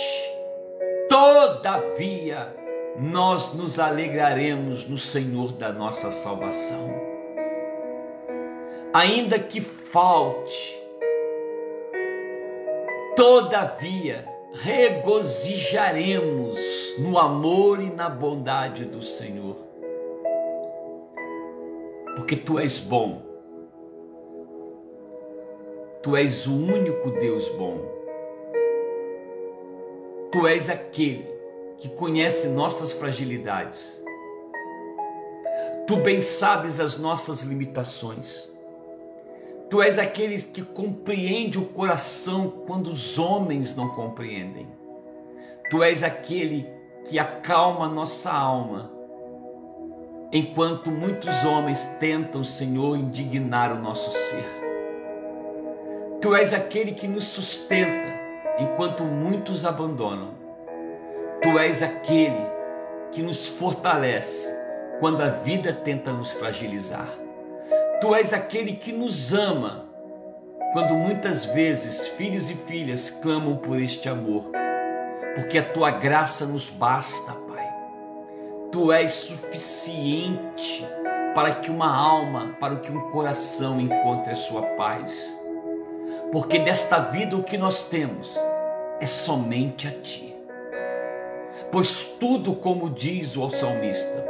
todavia 1.09 2.55
nós 2.99 3.55
nos 3.55 3.79
alegraremos 3.79 4.87
no 4.87 4.99
Senhor 4.99 5.53
da 5.53 5.73
nossa 5.73 6.11
salvação. 6.11 6.93
Ainda 8.93 9.39
que 9.39 9.61
falte, 9.61 10.79
todavia 13.15 14.27
regozijaremos 14.53 16.59
no 16.99 17.17
amor 17.17 17.81
e 17.81 17.89
na 17.89 18.09
bondade 18.09 18.85
do 18.85 19.01
Senhor, 19.01 19.55
porque 22.15 22.35
tu 22.35 22.59
és 22.59 22.77
bom, 22.79 23.28
tu 26.01 26.15
és 26.15 26.47
o 26.47 26.55
único 26.55 27.11
Deus 27.11 27.49
bom, 27.49 27.77
tu 30.31 30.47
és 30.47 30.69
aquele 30.69 31.27
que 31.77 31.89
conhece 31.89 32.47
nossas 32.49 32.93
fragilidades. 32.93 33.99
Tu 35.87 35.95
bem 35.97 36.21
sabes 36.21 36.79
as 36.79 36.97
nossas 36.97 37.41
limitações. 37.41 38.47
Tu 39.69 39.81
és 39.81 39.97
aquele 39.97 40.41
que 40.41 40.61
compreende 40.61 41.57
o 41.57 41.65
coração 41.65 42.63
quando 42.67 42.87
os 42.87 43.17
homens 43.17 43.75
não 43.75 43.89
compreendem. 43.89 44.67
Tu 45.69 45.83
és 45.83 46.03
aquele 46.03 46.67
que 47.05 47.17
acalma 47.17 47.87
nossa 47.87 48.31
alma, 48.31 48.91
enquanto 50.31 50.91
muitos 50.91 51.43
homens 51.43 51.83
tentam, 51.99 52.43
Senhor, 52.43 52.97
indignar 52.97 53.71
o 53.71 53.79
nosso 53.79 54.11
ser. 54.11 54.58
Tu 56.21 56.35
és 56.35 56.53
aquele 56.53 56.91
que 56.91 57.07
nos 57.07 57.23
sustenta, 57.23 58.09
enquanto 58.59 59.05
muitos 59.05 59.63
abandonam. 59.63 60.33
Tu 61.41 61.57
és 61.57 61.81
aquele 61.81 62.45
que 63.09 63.21
nos 63.21 63.47
fortalece 63.47 64.53
quando 64.99 65.21
a 65.21 65.29
vida 65.29 65.71
tenta 65.71 66.11
nos 66.11 66.31
fragilizar. 66.33 67.07
Tu 68.01 68.13
és 68.15 68.33
aquele 68.33 68.73
que 68.73 68.91
nos 68.91 69.33
ama 69.33 69.85
quando 70.73 70.93
muitas 70.93 71.45
vezes 71.45 72.09
filhos 72.09 72.49
e 72.49 72.53
filhas 72.53 73.09
clamam 73.09 73.55
por 73.55 73.79
este 73.79 74.09
amor, 74.09 74.51
porque 75.35 75.57
a 75.57 75.63
tua 75.63 75.89
graça 75.89 76.45
nos 76.45 76.69
basta, 76.69 77.31
Pai. 77.31 77.73
Tu 78.73 78.91
és 78.91 79.11
suficiente 79.11 80.85
para 81.33 81.55
que 81.55 81.71
uma 81.71 81.95
alma, 81.95 82.57
para 82.59 82.75
que 82.75 82.91
um 82.91 83.09
coração 83.09 83.79
encontre 83.79 84.33
a 84.33 84.35
sua 84.35 84.63
paz. 84.75 85.38
Porque 86.31 86.59
desta 86.59 86.99
vida 86.99 87.35
o 87.35 87.43
que 87.43 87.57
nós 87.57 87.81
temos 87.83 88.29
é 88.99 89.05
somente 89.05 89.87
a 89.87 89.91
Ti. 89.91 90.35
Pois 91.71 92.03
tudo, 92.19 92.53
como 92.53 92.89
diz 92.89 93.35
o 93.35 93.49
salmista, 93.49 94.25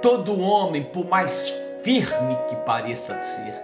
todo 0.00 0.40
homem, 0.40 0.82
por 0.82 1.06
mais 1.06 1.48
firme 1.82 2.38
que 2.48 2.56
pareça 2.56 3.18
ser, 3.20 3.54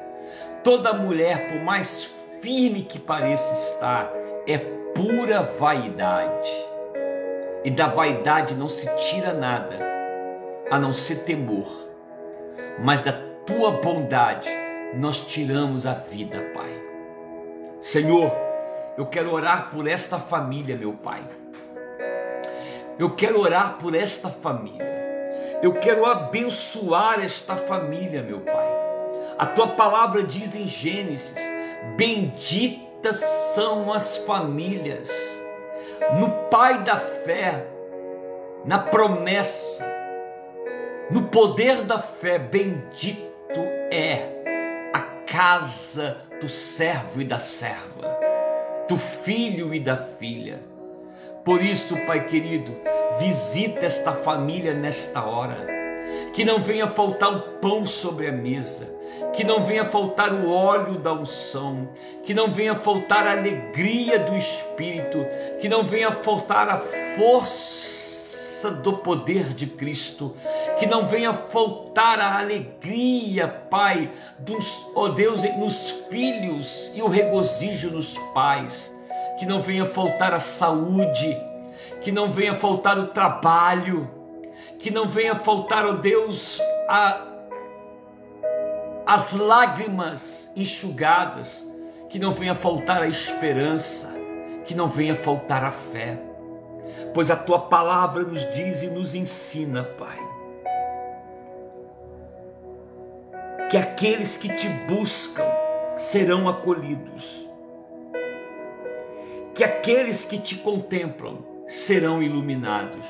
toda 0.62 0.92
mulher, 0.92 1.50
por 1.50 1.60
mais 1.60 2.10
firme 2.42 2.82
que 2.82 2.98
pareça 2.98 3.52
estar, 3.54 4.12
é 4.46 4.58
pura 4.94 5.42
vaidade. 5.42 6.50
E 7.64 7.70
da 7.70 7.86
vaidade 7.86 8.54
não 8.54 8.68
se 8.68 8.86
tira 8.96 9.32
nada, 9.32 9.76
a 10.70 10.78
não 10.78 10.92
ser 10.92 11.24
temor. 11.24 11.66
Mas 12.78 13.00
da 13.00 13.12
tua 13.46 13.72
bondade 13.72 14.48
nós 14.94 15.20
tiramos 15.20 15.86
a 15.86 15.94
vida, 15.94 16.38
Pai. 16.54 16.85
Senhor, 17.86 18.32
eu 18.98 19.06
quero 19.06 19.32
orar 19.32 19.70
por 19.70 19.86
esta 19.86 20.18
família, 20.18 20.76
meu 20.76 20.92
Pai 20.92 21.22
eu 22.98 23.14
quero 23.14 23.40
orar 23.40 23.76
por 23.78 23.94
esta 23.94 24.28
família. 24.28 24.96
Eu 25.62 25.74
quero 25.74 26.06
abençoar 26.06 27.22
esta 27.22 27.56
família, 27.56 28.22
meu 28.22 28.40
Pai. 28.40 28.66
A 29.38 29.46
tua 29.46 29.68
palavra 29.68 30.22
diz 30.22 30.56
em 30.56 30.66
Gênesis: 30.66 31.34
Benditas 31.96 33.16
são 33.54 33.92
as 33.92 34.16
famílias. 34.18 35.10
No 36.18 36.30
Pai 36.50 36.82
da 36.82 36.96
fé, 36.96 37.66
na 38.64 38.78
promessa, 38.78 39.86
no 41.10 41.24
poder 41.24 41.82
da 41.82 41.98
fé, 41.98 42.38
bendito 42.38 43.60
é 43.90 44.90
a 44.92 45.00
casa 45.26 46.25
do 46.40 46.48
servo 46.48 47.20
e 47.20 47.24
da 47.24 47.38
serva, 47.38 48.18
do 48.88 48.98
filho 48.98 49.74
e 49.74 49.80
da 49.80 49.96
filha 49.96 50.76
por 51.46 51.62
isso, 51.62 51.96
Pai 51.98 52.26
querido, 52.26 52.76
visita 53.20 53.86
esta 53.86 54.12
família 54.12 54.74
nesta 54.74 55.24
hora. 55.24 55.64
Que 56.34 56.44
não 56.44 56.60
venha 56.60 56.88
faltar 56.88 57.36
o 57.36 57.40
pão 57.60 57.86
sobre 57.86 58.26
a 58.26 58.32
mesa, 58.32 58.92
que 59.32 59.44
não 59.44 59.62
venha 59.62 59.84
faltar 59.84 60.32
o 60.32 60.50
óleo 60.50 60.98
da 60.98 61.12
unção, 61.12 61.88
que 62.24 62.34
não 62.34 62.50
venha 62.50 62.74
faltar 62.74 63.28
a 63.28 63.30
alegria 63.30 64.18
do 64.18 64.36
Espírito, 64.36 65.24
que 65.60 65.68
não 65.68 65.84
venha 65.84 66.10
faltar 66.10 66.68
a 66.68 66.78
força 67.16 67.85
do 68.64 68.98
poder 68.98 69.54
de 69.54 69.66
Cristo, 69.66 70.34
que 70.78 70.86
não 70.86 71.06
venha 71.06 71.32
faltar 71.32 72.20
a 72.20 72.38
alegria, 72.38 73.46
Pai, 73.46 74.10
dos, 74.38 74.86
oh 74.94 75.08
Deus, 75.08 75.42
nos 75.58 75.90
filhos 76.08 76.90
e 76.94 77.02
o 77.02 77.08
regozijo 77.08 77.90
nos 77.90 78.16
pais. 78.32 78.92
Que 79.38 79.44
não 79.44 79.60
venha 79.60 79.84
faltar 79.84 80.32
a 80.32 80.40
saúde, 80.40 81.36
que 82.00 82.10
não 82.10 82.30
venha 82.30 82.54
faltar 82.54 82.98
o 82.98 83.08
trabalho, 83.08 84.10
que 84.78 84.90
não 84.90 85.06
venha 85.06 85.34
faltar, 85.34 85.84
ó 85.84 85.90
oh 85.90 85.94
Deus, 85.94 86.60
a, 86.88 87.20
as 89.06 89.32
lágrimas 89.34 90.50
enxugadas, 90.56 91.66
que 92.08 92.18
não 92.18 92.32
venha 92.32 92.54
faltar 92.54 93.02
a 93.02 93.08
esperança, 93.08 94.14
que 94.64 94.74
não 94.74 94.88
venha 94.88 95.14
faltar 95.14 95.64
a 95.64 95.70
fé, 95.70 96.18
pois 97.12 97.30
a 97.30 97.36
tua 97.36 97.60
palavra 97.60 98.22
nos 98.22 98.42
diz 98.54 98.82
e 98.82 98.88
nos 98.88 99.14
ensina, 99.14 99.84
Pai, 99.84 100.18
que 103.70 103.76
aqueles 103.76 104.36
que 104.36 104.54
te 104.54 104.68
buscam 104.68 105.44
serão 105.96 106.48
acolhidos 106.48 107.46
que 109.56 109.64
aqueles 109.64 110.22
que 110.22 110.38
te 110.38 110.56
contemplam 110.56 111.38
serão 111.66 112.22
iluminados. 112.22 113.06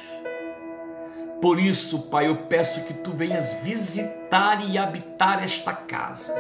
Por 1.43 1.59
isso, 1.59 2.03
Pai, 2.03 2.29
eu 2.29 2.37
peço 2.45 2.85
que 2.85 2.95
tu 2.95 3.11
venhas 3.11 3.55
visitar 3.55 4.65
e 4.65 4.79
habitar 4.79 5.43
esta 5.43 5.73
casa. 5.73 6.33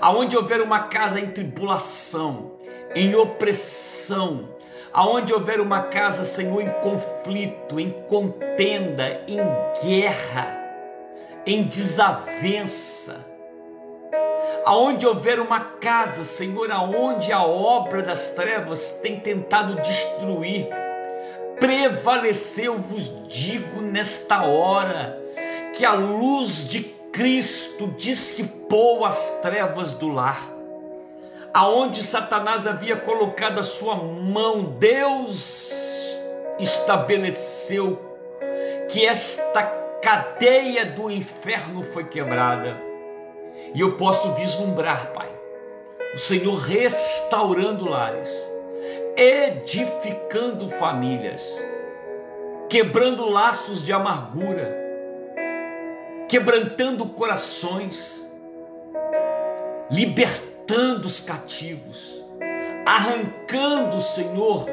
Aonde 0.00 0.36
houver 0.36 0.60
uma 0.60 0.80
casa 0.80 1.20
em 1.20 1.30
tribulação, 1.30 2.56
em 2.96 3.14
opressão, 3.14 4.48
aonde 4.92 5.32
houver 5.32 5.60
uma 5.60 5.82
casa, 5.82 6.24
Senhor, 6.24 6.60
em 6.60 6.70
conflito, 6.80 7.80
em 7.80 7.90
contenda, 8.08 9.22
em 9.26 9.40
guerra, 9.82 10.58
em 11.46 11.62
desavença, 11.62 13.24
aonde 14.64 15.06
houver 15.06 15.40
uma 15.40 15.60
casa, 15.60 16.24
Senhor, 16.24 16.70
aonde 16.70 17.32
a 17.32 17.42
obra 17.42 18.02
das 18.02 18.30
trevas 18.30 18.90
tem 19.02 19.18
tentado 19.18 19.80
destruir, 19.80 20.68
prevaleceu, 21.58 22.78
vos 22.78 23.10
digo 23.28 23.80
nesta 23.80 24.44
hora, 24.44 25.18
que 25.74 25.84
a 25.84 25.94
luz 25.94 26.68
de 26.68 26.82
Cristo 27.12 27.88
dissipou 27.96 29.04
as 29.04 29.30
trevas 29.40 29.92
do 29.92 30.08
lar. 30.08 30.51
Aonde 31.54 32.02
Satanás 32.02 32.66
havia 32.66 32.96
colocado 32.96 33.60
a 33.60 33.62
sua 33.62 33.94
mão, 33.94 34.64
Deus 34.78 35.62
estabeleceu 36.58 38.00
que 38.88 39.04
esta 39.04 39.62
cadeia 40.00 40.86
do 40.86 41.10
inferno 41.10 41.82
foi 41.82 42.04
quebrada. 42.04 42.74
E 43.74 43.80
eu 43.80 43.98
posso 43.98 44.32
vislumbrar, 44.32 45.12
Pai, 45.12 45.28
o 46.14 46.18
Senhor 46.18 46.54
restaurando 46.54 47.86
lares, 47.86 48.34
edificando 49.14 50.70
famílias, 50.70 51.46
quebrando 52.70 53.28
laços 53.28 53.84
de 53.84 53.92
amargura, 53.92 54.74
quebrantando 56.30 57.06
corações, 57.10 58.26
libertando 59.90 60.51
os 60.74 61.20
cativos, 61.20 62.22
arrancando, 62.86 64.00
Senhor, 64.00 64.66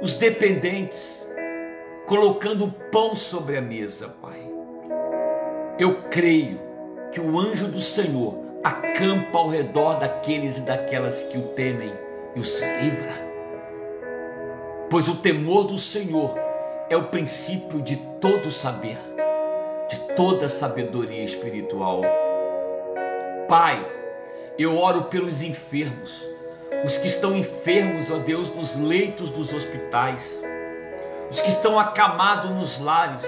os 0.00 0.14
dependentes, 0.14 1.28
colocando 2.06 2.66
o 2.66 2.70
pão 2.70 3.16
sobre 3.16 3.56
a 3.56 3.60
mesa, 3.60 4.14
Pai. 4.22 4.40
Eu 5.78 6.02
creio 6.10 6.60
que 7.10 7.20
o 7.20 7.38
anjo 7.38 7.66
do 7.66 7.80
Senhor 7.80 8.38
acampa 8.62 9.38
ao 9.38 9.48
redor 9.48 9.98
daqueles 9.98 10.58
e 10.58 10.62
daquelas 10.62 11.24
que 11.24 11.36
o 11.36 11.48
temem 11.48 11.92
e 12.36 12.40
os 12.40 12.60
livra. 12.60 13.30
Pois 14.88 15.08
o 15.08 15.16
temor 15.16 15.64
do 15.64 15.78
Senhor 15.78 16.38
é 16.88 16.96
o 16.96 17.08
princípio 17.08 17.82
de 17.82 17.96
todo 18.20 18.52
saber, 18.52 18.98
de 19.88 19.98
toda 20.14 20.48
sabedoria 20.48 21.24
espiritual. 21.24 22.02
Pai, 23.48 23.99
eu 24.58 24.76
oro 24.76 25.04
pelos 25.04 25.42
enfermos, 25.42 26.26
os 26.84 26.96
que 26.96 27.06
estão 27.06 27.36
enfermos, 27.36 28.10
ó 28.10 28.18
Deus, 28.18 28.54
nos 28.54 28.76
leitos 28.76 29.30
dos 29.30 29.52
hospitais, 29.52 30.40
os 31.30 31.40
que 31.40 31.48
estão 31.48 31.78
acamados 31.78 32.50
nos 32.50 32.78
lares, 32.78 33.24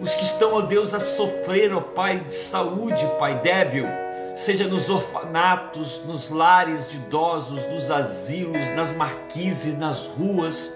os 0.00 0.14
que 0.14 0.24
estão, 0.24 0.54
ó 0.54 0.62
Deus, 0.62 0.94
a 0.94 1.00
sofrer, 1.00 1.74
ó 1.74 1.80
Pai, 1.80 2.20
de 2.20 2.34
saúde, 2.34 3.06
Pai 3.18 3.40
débil, 3.40 3.86
seja 4.34 4.66
nos 4.66 4.88
orfanatos, 4.88 6.00
nos 6.06 6.30
lares 6.30 6.88
de 6.88 6.96
idosos, 6.96 7.66
nos 7.66 7.90
asilos, 7.90 8.68
nas 8.70 8.92
marquises, 8.92 9.76
nas 9.76 10.06
ruas, 10.06 10.74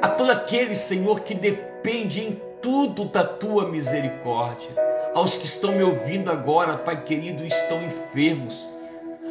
a 0.00 0.08
todo 0.08 0.30
aquele, 0.30 0.74
Senhor, 0.74 1.20
que 1.20 1.34
depende 1.34 2.22
em 2.22 2.47
tudo 2.60 3.04
da 3.04 3.24
tua 3.24 3.68
misericórdia 3.68 4.70
aos 5.14 5.36
que 5.36 5.44
estão 5.44 5.72
me 5.72 5.82
ouvindo 5.82 6.30
agora, 6.30 6.76
Pai 6.76 7.02
querido, 7.02 7.44
estão 7.44 7.82
enfermos. 7.82 8.68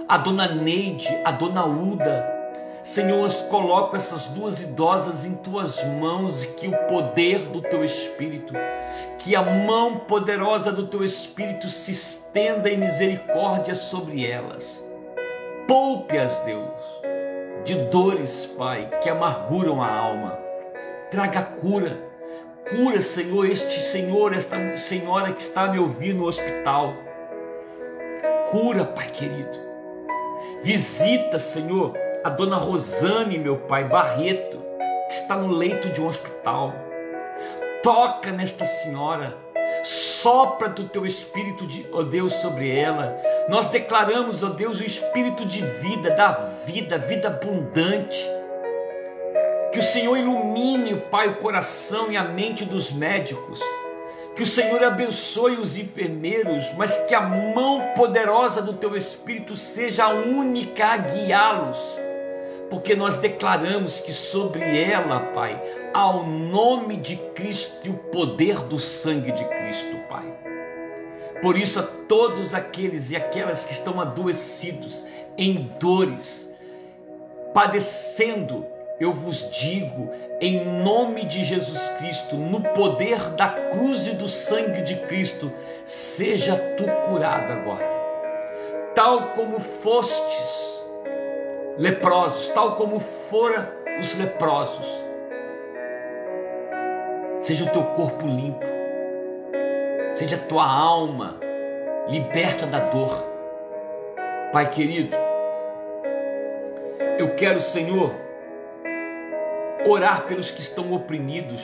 A 0.08 0.18
dona 0.18 0.48
Neide, 0.48 1.08
a 1.24 1.32
dona 1.32 1.66
Uda, 1.66 2.38
Senhor, 2.84 3.30
eu 3.30 3.48
coloco 3.50 3.98
essas 3.98 4.28
duas 4.28 4.62
idosas 4.62 5.26
em 5.26 5.36
tuas 5.36 5.84
mãos 5.84 6.44
e 6.44 6.48
que 6.54 6.70
o 6.70 6.78
poder 6.88 7.40
do 7.40 7.62
teu 7.62 7.84
Espírito, 7.84 8.54
que 9.20 9.36
a 9.36 9.42
mão 9.42 9.98
poderosa 9.98 10.72
do 10.72 10.88
teu 10.88 11.04
Espírito 11.04 11.68
se 11.68 11.92
estenda 11.92 12.70
em 12.70 12.78
misericórdia 12.78 13.76
sobre 13.76 14.26
elas. 14.26 14.82
Poupe-as, 15.68 16.40
Deus, 16.42 16.70
de 17.66 17.76
dores, 17.90 18.46
Pai, 18.58 18.90
que 19.02 19.10
amarguram 19.10 19.84
a 19.84 19.94
alma. 19.94 20.40
Traga 21.12 21.42
cura 21.42 22.07
Cura, 22.70 23.02
Senhor, 23.02 23.50
este 23.50 23.80
Senhor, 23.80 24.34
esta 24.34 24.78
senhora 24.78 25.32
que 25.32 25.42
está 25.42 25.68
me 25.68 25.80
ouvindo 25.80 26.20
no 26.20 26.26
hospital. 26.26 26.96
Cura, 28.52 28.84
Pai 28.84 29.10
querido. 29.10 29.58
Visita, 30.62 31.40
Senhor, 31.40 31.94
a 32.26 32.30
dona 32.30 32.58
Rosane, 32.58 33.40
meu 33.40 33.58
Pai, 33.58 33.86
Barreto, 33.86 34.62
que 35.08 35.14
está 35.14 35.38
no 35.38 35.50
leito 35.50 35.90
de 35.90 36.02
um 36.02 36.08
hospital. 36.08 36.74
Toca 37.82 38.34
nesta 38.34 38.66
senhora. 38.66 39.38
Sopra 39.84 40.68
do 40.68 40.90
teu 40.90 41.06
espírito, 41.06 41.66
de, 41.66 41.88
ó 41.94 42.04
Deus, 42.04 42.34
sobre 42.34 42.78
ela. 42.78 43.16
Nós 43.48 43.68
declaramos, 43.68 44.44
ó 44.44 44.50
Deus, 44.50 44.82
o 44.82 44.84
espírito 44.84 45.46
de 45.46 45.62
vida, 45.62 46.12
da 46.12 46.32
vida, 46.66 46.98
vida 46.98 47.30
abundante 47.30 48.37
que 49.78 49.82
o 49.82 49.84
Senhor 49.84 50.18
ilumine, 50.18 50.96
Pai, 50.96 51.28
o 51.28 51.36
coração 51.36 52.12
e 52.12 52.18
a 52.18 52.24
mente 52.24 52.66
dos 52.66 52.92
médicos. 52.92 53.60
Que 54.36 54.42
o 54.42 54.46
Senhor 54.46 54.84
abençoe 54.84 55.58
os 55.58 55.78
enfermeiros, 55.78 56.74
mas 56.76 56.98
que 57.06 57.14
a 57.14 57.22
mão 57.22 57.94
poderosa 57.96 58.60
do 58.60 58.74
Teu 58.74 58.98
Espírito 58.98 59.56
seja 59.56 60.06
a 60.06 60.10
única 60.10 60.84
a 60.84 60.98
guiá-los. 60.98 61.78
Porque 62.72 62.96
nós 62.96 63.18
declaramos 63.18 64.00
que 64.00 64.12
sobre 64.12 64.82
ela, 64.82 65.20
Pai, 65.36 65.62
há 65.94 66.10
o 66.10 66.26
nome 66.26 66.98
de 66.98 67.16
Cristo 67.36 67.78
e 67.84 67.90
o 67.92 67.98
poder 67.98 68.58
do 68.62 68.80
sangue 68.80 69.32
de 69.32 69.46
Cristo, 69.46 69.96
Pai. 70.10 70.26
Por 71.40 71.56
isso, 71.56 71.80
a 71.80 71.84
todos 71.84 72.56
aqueles 72.56 73.12
e 73.12 73.16
aquelas 73.16 73.64
que 73.64 73.74
estão 73.74 74.02
adoecidos, 74.02 75.04
em 75.38 75.72
dores, 75.80 76.50
padecendo, 77.54 78.66
eu 79.00 79.14
vos 79.14 79.50
digo, 79.52 80.10
em 80.42 80.66
nome 80.66 81.26
de 81.26 81.44
Jesus 81.44 81.90
Cristo, 82.00 82.36
no 82.36 82.62
poder 82.62 83.20
da 83.32 83.50
cruz 83.50 84.08
e 84.08 84.12
do 84.12 84.28
sangue 84.28 84.82
de 84.82 84.96
Cristo, 84.96 85.52
seja 85.86 86.56
tu 86.76 86.84
curado 87.08 87.52
agora. 87.52 87.86
Tal 88.96 89.34
como 89.34 89.60
fostes 89.60 90.82
leprosos, 91.78 92.50
tal 92.50 92.76
como 92.76 93.00
foram 93.00 93.68
os 94.00 94.16
leprosos, 94.16 94.88
seja 97.40 97.66
o 97.66 97.70
teu 97.70 97.84
corpo 97.84 98.26
limpo, 98.26 98.66
seja 100.16 100.38
a 100.38 100.40
tua 100.40 100.66
alma 100.66 101.40
liberta 102.08 102.66
da 102.66 102.80
dor. 102.80 103.24
Pai 104.52 104.72
querido, 104.72 105.16
eu 107.20 107.36
quero, 107.36 107.62
Senhor, 107.62 108.27
orar 109.86 110.26
pelos 110.26 110.52
que 110.52 110.62
estão 110.62 110.94
oprimidos, 110.94 111.64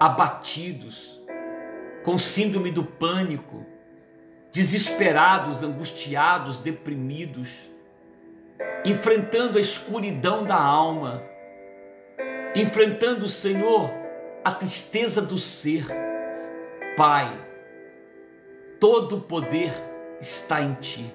abatidos, 0.00 1.20
com 2.02 2.18
síndrome 2.18 2.70
do 2.70 2.84
pânico, 2.84 3.64
desesperados, 4.52 5.62
angustiados, 5.62 6.58
deprimidos, 6.58 7.68
enfrentando 8.84 9.58
a 9.58 9.60
escuridão 9.60 10.44
da 10.44 10.56
alma, 10.56 11.22
enfrentando, 12.54 13.28
Senhor, 13.28 13.90
a 14.44 14.52
tristeza 14.52 15.22
do 15.22 15.38
ser. 15.38 15.86
Pai, 16.96 17.36
todo 18.78 19.16
o 19.16 19.20
poder 19.20 19.72
está 20.20 20.62
em 20.62 20.74
Ti. 20.74 21.12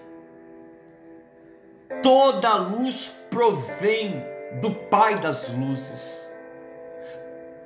Toda 2.02 2.56
luz 2.56 3.12
provém 3.30 4.22
do 4.54 4.72
Pai 4.72 5.20
das 5.20 5.50
luzes. 5.50 6.28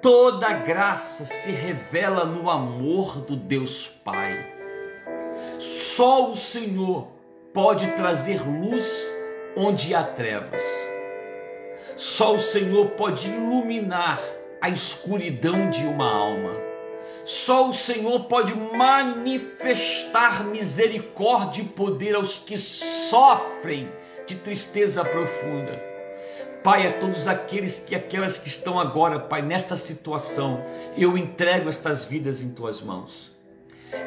Toda 0.02 0.52
graça 0.52 1.26
se 1.26 1.52
revela 1.52 2.26
no 2.26 2.50
amor 2.50 3.22
do 3.22 3.38
Deus 3.38 3.88
Pai. 3.88 4.46
Só 5.60 6.30
o 6.30 6.36
Senhor 6.36 7.08
pode 7.54 7.88
trazer 7.94 8.42
luz 8.42 8.92
onde 9.56 9.96
há 9.96 10.04
trevas. 10.04 10.64
Só 11.96 12.36
o 12.36 12.40
Senhor 12.40 12.92
pode 12.92 13.30
iluminar 13.30 14.20
a 14.60 14.70
escuridão 14.70 15.70
de 15.70 15.86
uma 15.86 16.12
alma. 16.12 16.52
Só 17.24 17.70
o 17.70 17.74
Senhor 17.74 18.26
pode 18.26 18.54
manifestar 18.54 20.44
misericórdia 20.44 21.62
e 21.62 21.66
poder 21.66 22.16
aos 22.16 22.38
que 22.38 22.58
sofrem 22.58 23.90
de 24.28 24.36
tristeza 24.36 25.06
profunda. 25.06 25.93
Pai, 26.64 26.88
a 26.88 26.94
todos 26.94 27.28
aqueles 27.28 27.80
que 27.80 27.94
aquelas 27.94 28.38
que 28.38 28.48
estão 28.48 28.80
agora, 28.80 29.20
Pai, 29.20 29.42
nesta 29.42 29.76
situação, 29.76 30.64
eu 30.98 31.18
entrego 31.18 31.68
estas 31.68 32.06
vidas 32.06 32.42
em 32.42 32.52
tuas 32.52 32.82
mãos. 32.82 33.34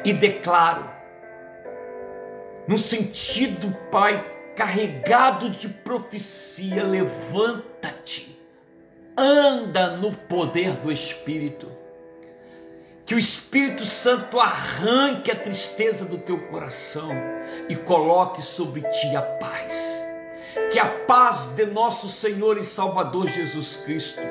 E 0.03 0.11
declaro 0.11 0.89
no 2.67 2.77
sentido, 2.77 3.71
Pai, 3.91 4.25
carregado 4.55 5.51
de 5.51 5.69
profecia, 5.69 6.83
levanta-te. 6.83 8.37
Anda 9.15 9.91
no 9.91 10.11
poder 10.11 10.71
do 10.71 10.91
Espírito. 10.91 11.71
Que 13.05 13.15
o 13.15 13.19
Espírito 13.19 13.85
Santo 13.85 14.39
arranque 14.39 15.31
a 15.31 15.35
tristeza 15.35 16.05
do 16.05 16.17
teu 16.17 16.39
coração 16.47 17.09
e 17.69 17.75
coloque 17.75 18.41
sobre 18.41 18.81
ti 18.81 19.15
a 19.15 19.21
paz 19.21 19.96
que 20.71 20.79
a 20.79 20.85
paz 20.85 21.45
de 21.55 21.65
nosso 21.65 22.09
Senhor 22.09 22.57
e 22.57 22.63
Salvador 22.63 23.27
Jesus 23.27 23.75
Cristo, 23.77 24.21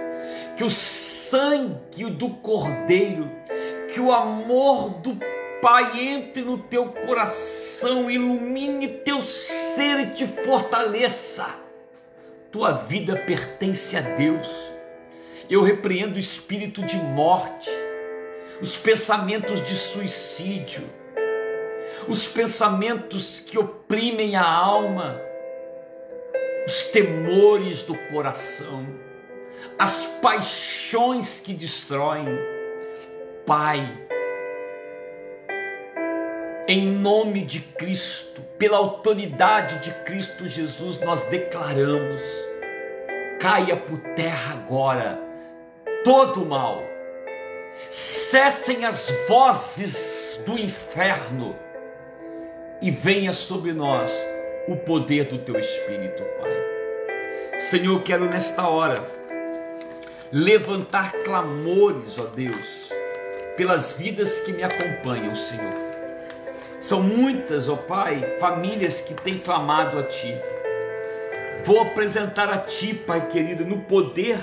que 0.56 0.64
o 0.64 0.70
sangue 0.70 2.10
do 2.10 2.30
Cordeiro, 2.30 3.30
que 3.92 4.00
o 4.00 4.12
amor 4.12 4.90
do 5.00 5.18
Pai 5.60 5.98
entre 5.98 6.42
no 6.42 6.58
teu 6.58 6.86
coração, 6.90 8.10
ilumine 8.10 8.88
teu 8.88 9.22
ser 9.22 10.00
e 10.00 10.06
te 10.10 10.26
fortaleça. 10.26 11.46
Tua 12.52 12.72
vida 12.72 13.16
pertence 13.16 13.96
a 13.96 14.00
Deus. 14.00 14.48
Eu 15.48 15.62
repreendo 15.62 16.16
o 16.16 16.20
espírito 16.20 16.82
de 16.82 16.96
morte, 16.96 17.70
os 18.60 18.76
pensamentos 18.76 19.62
de 19.62 19.74
suicídio, 19.74 20.82
os 22.06 22.26
pensamentos 22.26 23.40
que 23.40 23.58
oprimem 23.58 24.36
a 24.36 24.44
alma, 24.44 25.20
os 26.66 26.82
temores 26.82 27.82
do 27.84 27.96
coração, 28.08 28.86
as 29.78 30.02
paixões 30.20 31.38
que 31.38 31.54
destroem. 31.54 32.26
Pai, 33.46 33.96
em 36.66 36.84
nome 36.84 37.42
de 37.42 37.60
Cristo, 37.60 38.42
pela 38.58 38.78
autoridade 38.78 39.78
de 39.84 39.92
Cristo 40.02 40.48
Jesus, 40.48 40.98
nós 41.00 41.22
declaramos: 41.26 42.20
caia 43.38 43.76
por 43.76 44.00
terra 44.16 44.54
agora 44.54 45.20
todo 46.02 46.42
o 46.42 46.46
mal, 46.46 46.82
cessem 47.88 48.84
as 48.84 49.08
vozes 49.28 50.40
do 50.44 50.58
inferno 50.58 51.56
e 52.82 52.90
venha 52.90 53.32
sobre 53.32 53.72
nós 53.72 54.10
o 54.68 54.76
poder 54.76 55.24
do 55.24 55.38
teu 55.38 55.58
Espírito, 55.58 56.22
Pai. 56.40 57.60
Senhor, 57.60 58.02
quero 58.02 58.26
nesta 58.26 58.68
hora 58.68 59.02
levantar 60.32 61.12
clamores, 61.24 62.18
ó 62.18 62.24
Deus, 62.24 62.90
pelas 63.56 63.92
vidas 63.92 64.40
que 64.40 64.52
me 64.52 64.62
acompanham, 64.62 65.34
Senhor. 65.34 65.74
São 66.80 67.02
muitas, 67.02 67.68
ó 67.68 67.76
Pai, 67.76 68.36
famílias 68.38 69.00
que 69.00 69.14
têm 69.14 69.38
clamado 69.38 69.98
a 69.98 70.02
Ti. 70.02 70.36
Vou 71.64 71.80
apresentar 71.80 72.50
a 72.50 72.58
Ti, 72.58 72.94
Pai 72.94 73.28
querido, 73.28 73.64
no 73.64 73.80
poder 73.80 74.38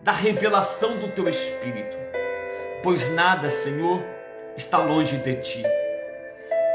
da 0.00 0.12
revelação 0.12 0.96
do 0.98 1.08
Teu 1.08 1.28
Espírito, 1.28 1.96
pois 2.82 3.12
nada, 3.12 3.50
Senhor, 3.50 4.02
está 4.56 4.78
longe 4.78 5.16
de 5.18 5.36
Ti. 5.36 5.85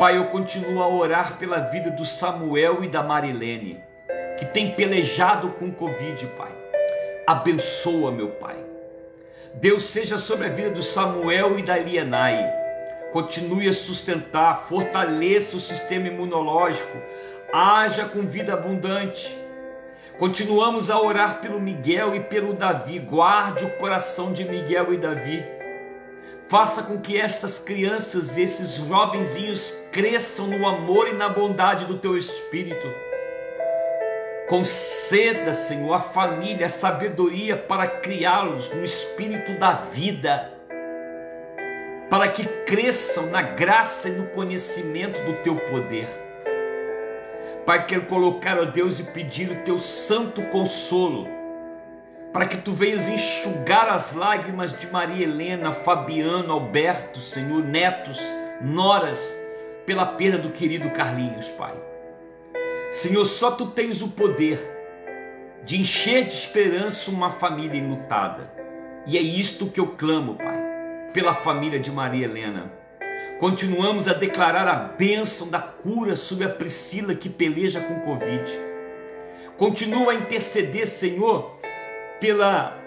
Pai, 0.02 0.18
eu 0.18 0.26
continuo 0.30 0.82
a 0.82 0.88
orar 0.88 1.38
pela 1.38 1.60
vida 1.60 1.92
do 1.92 2.08
Samuel 2.08 2.84
e 2.84 2.88
da 2.88 3.04
Marilene, 3.04 3.84
que 4.40 4.46
tem 4.46 4.72
pelejado 4.72 5.52
com 5.52 5.72
Covid, 5.72 6.26
Pai. 6.36 6.52
Abençoa, 7.28 8.12
meu 8.12 8.30
Pai. 8.30 8.56
Deus 9.54 9.84
seja 9.84 10.18
sobre 10.18 10.48
a 10.48 10.50
vida 10.50 10.72
do 10.72 10.82
Samuel 10.82 11.60
e 11.60 11.62
da 11.62 11.78
Lienai. 11.78 12.52
Continue 13.12 13.70
a 13.70 13.74
sustentar, 13.74 14.64
fortaleça 14.64 15.56
o 15.56 15.60
sistema 15.60 16.08
imunológico, 16.08 16.98
haja 17.54 18.06
com 18.06 18.24
vida 18.24 18.54
abundante. 18.54 19.38
Continuamos 20.18 20.90
a 20.90 21.00
orar 21.00 21.42
pelo 21.42 21.60
Miguel 21.60 22.16
e 22.16 22.22
pelo 22.22 22.56
Davi. 22.56 22.98
Guarde 22.98 23.66
o 23.66 23.78
coração 23.78 24.34
de 24.34 24.46
Miguel 24.46 24.96
e 24.96 24.98
Davi 24.98 25.61
Faça 26.52 26.84
com 26.84 27.00
que 27.00 27.18
estas 27.18 27.58
crianças, 27.58 28.38
esses 28.38 28.76
jovenzinhos 28.76 29.74
cresçam 29.90 30.48
no 30.48 30.68
amor 30.68 31.08
e 31.08 31.14
na 31.14 31.30
bondade 31.30 31.86
do 31.86 31.98
teu 31.98 32.18
espírito. 32.18 32.94
Conceda, 34.50 35.54
Senhor, 35.54 35.94
à 35.94 36.02
família 36.02 36.66
a 36.66 36.70
sabedoria 36.70 37.56
para 37.56 37.88
criá-los 37.88 38.70
no 38.70 38.84
espírito 38.84 39.54
da 39.54 39.72
vida, 39.72 40.52
para 42.10 42.28
que 42.28 42.46
cresçam 42.66 43.28
na 43.28 43.42
graça 43.42 44.10
e 44.10 44.12
no 44.12 44.28
conhecimento 44.28 45.24
do 45.24 45.36
teu 45.42 45.56
poder. 45.56 46.10
Pai, 47.66 47.86
quero 47.86 48.02
colocar, 48.08 48.60
ó 48.60 48.66
Deus, 48.66 49.00
e 49.00 49.06
pedir 49.06 49.50
o 49.50 49.64
teu 49.64 49.80
santo 49.80 50.42
consolo 50.48 51.41
para 52.34 52.46
que 52.46 52.58
tu 52.58 52.72
venhas 52.74 53.08
enxugar 53.08 53.90
as 53.90 54.14
lágrimas 54.14 54.78
de 54.78 54.88
Maria 54.88 55.26
Helena, 55.26 55.72
Fabiano, 55.72 56.54
Alberto, 56.54 57.20
Senhor, 57.20 57.64
netos, 57.64 58.20
noras, 58.62 59.20
pela 59.86 60.06
perda 60.06 60.38
do 60.38 60.50
querido 60.50 60.90
Carlinhos, 60.92 61.50
Pai. 61.50 61.74
Senhor, 62.92 63.26
só 63.26 63.52
tu 63.52 63.68
tens 63.68 64.02
o 64.02 64.10
poder 64.10 64.60
de 65.64 65.80
encher 65.80 66.26
de 66.26 66.34
esperança 66.34 67.12
uma 67.12 67.30
família 67.30 67.78
enlutada. 67.78 68.52
E 69.06 69.18
é 69.18 69.22
isto 69.22 69.68
que 69.68 69.80
eu 69.80 69.88
clamo, 69.88 70.36
Pai, 70.36 71.10
pela 71.14 71.34
família 71.34 71.80
de 71.80 71.92
Maria 71.92 72.26
Helena. 72.26 72.72
Continuamos 73.40 74.08
a 74.08 74.14
declarar 74.14 74.68
a 74.68 74.76
bênção 74.76 75.50
da 75.50 75.60
cura 75.60 76.16
sobre 76.16 76.46
a 76.46 76.50
Priscila 76.50 77.16
que 77.16 77.28
peleja 77.28 77.82
com 77.82 78.00
Covid. 78.02 78.60
Continua 79.58 80.12
a 80.12 80.16
interceder, 80.16 80.88
Senhor, 80.88 81.58
pela 82.22 82.80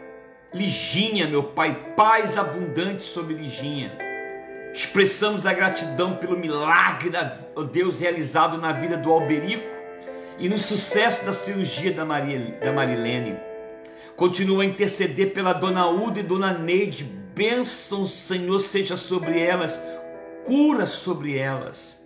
Liginha, 0.54 1.26
meu 1.26 1.42
Pai, 1.42 1.92
paz 1.96 2.38
abundante 2.38 3.02
sobre 3.02 3.34
Liginha. 3.34 3.98
Expressamos 4.72 5.44
a 5.44 5.52
gratidão 5.52 6.16
pelo 6.16 6.38
milagre 6.38 7.10
da 7.10 7.36
Deus 7.72 7.98
realizado 7.98 8.56
na 8.56 8.72
vida 8.72 8.96
do 8.96 9.10
Alberico 9.10 9.66
e 10.38 10.48
no 10.48 10.56
sucesso 10.56 11.24
da 11.24 11.32
cirurgia 11.32 11.92
da, 11.92 12.04
Maria, 12.04 12.56
da 12.62 12.72
Marilene. 12.72 13.36
Continua 14.16 14.62
a 14.62 14.66
interceder 14.66 15.32
pela 15.32 15.52
Dona 15.52 15.88
Uda 15.88 16.20
e 16.20 16.22
Dona 16.22 16.56
Neide. 16.56 17.02
Bênção, 17.02 18.06
Senhor, 18.06 18.60
seja 18.60 18.96
sobre 18.96 19.40
elas, 19.40 19.82
cura 20.44 20.86
sobre 20.86 21.36
elas. 21.36 22.00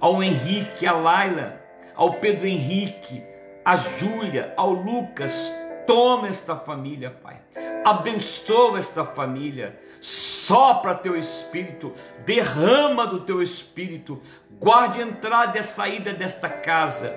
Ao 0.00 0.22
Henrique, 0.22 0.86
a 0.86 0.92
Laila, 0.92 1.60
ao 1.94 2.14
Pedro 2.14 2.46
Henrique, 2.46 3.22
a 3.62 3.76
Júlia, 3.76 4.54
ao 4.56 4.72
Lucas, 4.72 5.52
Toma 5.86 6.28
esta 6.28 6.56
família, 6.56 7.10
Pai. 7.10 7.36
Abençoa 7.84 8.78
esta 8.78 9.04
família. 9.04 9.78
Sopra 10.00 10.94
teu 10.94 11.16
espírito, 11.16 11.92
derrama 12.24 13.06
do 13.06 13.20
teu 13.20 13.42
espírito. 13.42 14.20
Guarde 14.58 15.00
a 15.00 15.04
entrada 15.04 15.56
e 15.56 15.60
a 15.60 15.62
saída 15.62 16.12
desta 16.12 16.48
casa. 16.48 17.14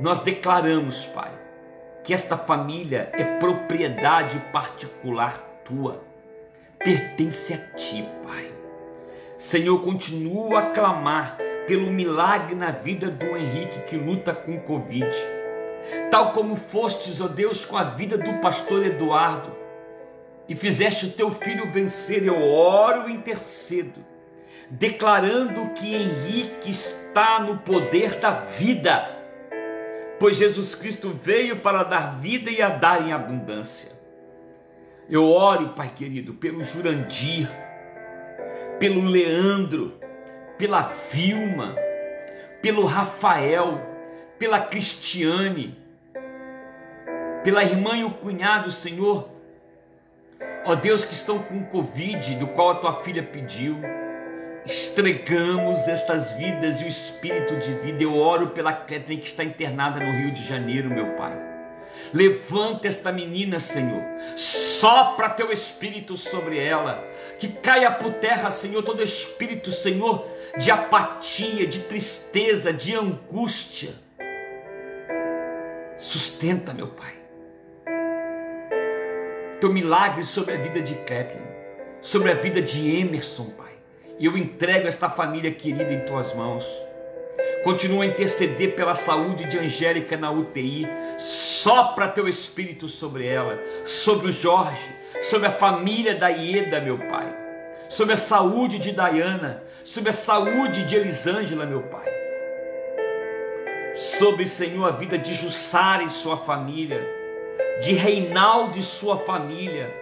Nós 0.00 0.20
declaramos, 0.20 1.06
Pai, 1.06 1.30
que 2.02 2.12
esta 2.12 2.36
família 2.36 3.10
é 3.12 3.38
propriedade 3.38 4.38
particular 4.52 5.38
tua. 5.64 6.02
Pertence 6.78 7.54
a 7.54 7.58
ti, 7.76 8.06
Pai. 8.24 8.52
Senhor, 9.38 9.80
continua 9.82 10.60
a 10.60 10.70
clamar 10.70 11.38
pelo 11.66 11.90
milagre 11.90 12.54
na 12.54 12.70
vida 12.70 13.10
do 13.10 13.36
Henrique 13.36 13.80
que 13.82 13.96
luta 13.96 14.34
com 14.34 14.60
Covid 14.60 15.43
tal 16.10 16.32
como 16.32 16.56
fostes, 16.56 17.20
ó 17.20 17.28
Deus, 17.28 17.64
com 17.64 17.76
a 17.76 17.84
vida 17.84 18.16
do 18.18 18.40
pastor 18.40 18.84
Eduardo, 18.84 19.52
e 20.48 20.54
fizeste 20.54 21.06
o 21.06 21.10
teu 21.10 21.30
filho 21.30 21.72
vencer, 21.72 22.24
eu 22.24 22.42
oro 22.52 23.08
e 23.08 23.12
intercedo, 23.12 24.04
declarando 24.70 25.70
que 25.70 25.94
Henrique 25.94 26.70
está 26.70 27.40
no 27.40 27.58
poder 27.58 28.16
da 28.16 28.30
vida, 28.30 29.10
pois 30.18 30.36
Jesus 30.36 30.74
Cristo 30.74 31.10
veio 31.10 31.60
para 31.60 31.82
dar 31.82 32.18
vida 32.18 32.50
e 32.50 32.60
a 32.60 32.68
dar 32.68 33.06
em 33.06 33.12
abundância. 33.12 33.92
Eu 35.08 35.30
oro, 35.30 35.70
Pai 35.70 35.92
querido, 35.94 36.34
pelo 36.34 36.64
Jurandir, 36.64 37.48
pelo 38.78 39.02
Leandro, 39.02 39.98
pela 40.56 40.80
Vilma, 40.80 41.74
pelo 42.62 42.84
Rafael, 42.84 43.93
pela 44.44 44.60
Cristiane, 44.60 45.74
pela 47.42 47.64
irmã 47.64 47.96
e 47.96 48.04
o 48.04 48.10
cunhado, 48.10 48.70
Senhor, 48.70 49.30
ó 50.66 50.74
Deus, 50.74 51.02
que 51.02 51.14
estão 51.14 51.38
com 51.38 51.64
Covid, 51.64 52.34
do 52.34 52.48
qual 52.48 52.72
a 52.72 52.74
tua 52.74 53.02
filha 53.02 53.22
pediu. 53.22 53.80
Estregamos 54.66 55.88
estas 55.88 56.32
vidas 56.32 56.82
e 56.82 56.84
o 56.84 56.88
espírito 56.88 57.56
de 57.56 57.72
vida. 57.76 58.02
Eu 58.02 58.18
oro 58.18 58.48
pela 58.48 58.74
Catherine 58.74 59.16
que 59.16 59.28
está 59.28 59.42
internada 59.42 59.98
no 59.98 60.12
Rio 60.12 60.30
de 60.30 60.46
Janeiro, 60.46 60.90
meu 60.90 61.16
Pai. 61.16 61.40
Levanta 62.12 62.86
esta 62.86 63.10
menina, 63.10 63.58
Senhor. 63.58 64.02
Sopra 64.36 65.30
teu 65.30 65.50
espírito 65.50 66.18
sobre 66.18 66.58
ela. 66.58 67.02
Que 67.38 67.48
caia 67.48 67.90
por 67.90 68.12
terra, 68.12 68.50
Senhor, 68.50 68.82
todo 68.82 69.02
espírito, 69.02 69.72
Senhor, 69.72 70.28
de 70.58 70.70
apatia, 70.70 71.66
de 71.66 71.78
tristeza, 71.78 72.74
de 72.74 72.94
angústia. 72.94 74.03
Sustenta, 76.04 76.72
meu 76.72 76.88
Pai 76.88 77.24
teu 79.64 79.72
milagre 79.72 80.26
sobre 80.26 80.52
a 80.52 80.58
vida 80.58 80.82
de 80.82 80.94
Kathleen, 80.94 81.42
sobre 82.02 82.30
a 82.30 82.34
vida 82.34 82.60
de 82.60 83.00
Emerson, 83.00 83.46
Pai. 83.56 83.72
E 84.18 84.26
eu 84.26 84.36
entrego 84.36 84.86
esta 84.86 85.08
família 85.08 85.50
querida 85.50 85.90
em 85.90 86.04
tuas 86.04 86.34
mãos. 86.34 86.66
Continua 87.64 88.04
a 88.04 88.06
interceder 88.06 88.76
pela 88.76 88.94
saúde 88.94 89.46
de 89.46 89.58
Angélica 89.58 90.18
na 90.18 90.30
UTI. 90.30 90.86
Sopra 91.16 92.08
teu 92.08 92.28
espírito 92.28 92.90
sobre 92.90 93.26
ela, 93.26 93.58
sobre 93.86 94.28
o 94.28 94.32
Jorge, 94.32 94.94
sobre 95.22 95.48
a 95.48 95.52
família 95.52 96.14
da 96.14 96.28
Ieda, 96.28 96.78
meu 96.82 96.98
Pai. 96.98 97.34
Sobre 97.88 98.12
a 98.12 98.18
saúde 98.18 98.78
de 98.78 98.92
Diana, 98.92 99.62
sobre 99.82 100.10
a 100.10 100.12
saúde 100.12 100.84
de 100.84 100.94
Elisângela, 100.94 101.64
meu 101.64 101.84
Pai. 101.84 102.13
Sobre, 104.18 104.46
Senhor, 104.46 104.86
a 104.86 104.92
vida 104.92 105.18
de 105.18 105.34
Jussara 105.34 106.02
e 106.02 106.10
sua 106.10 106.36
família 106.36 107.24
de 107.82 107.92
Reinaldo 107.92 108.78
e 108.78 108.82
sua 108.82 109.18
família. 109.18 109.92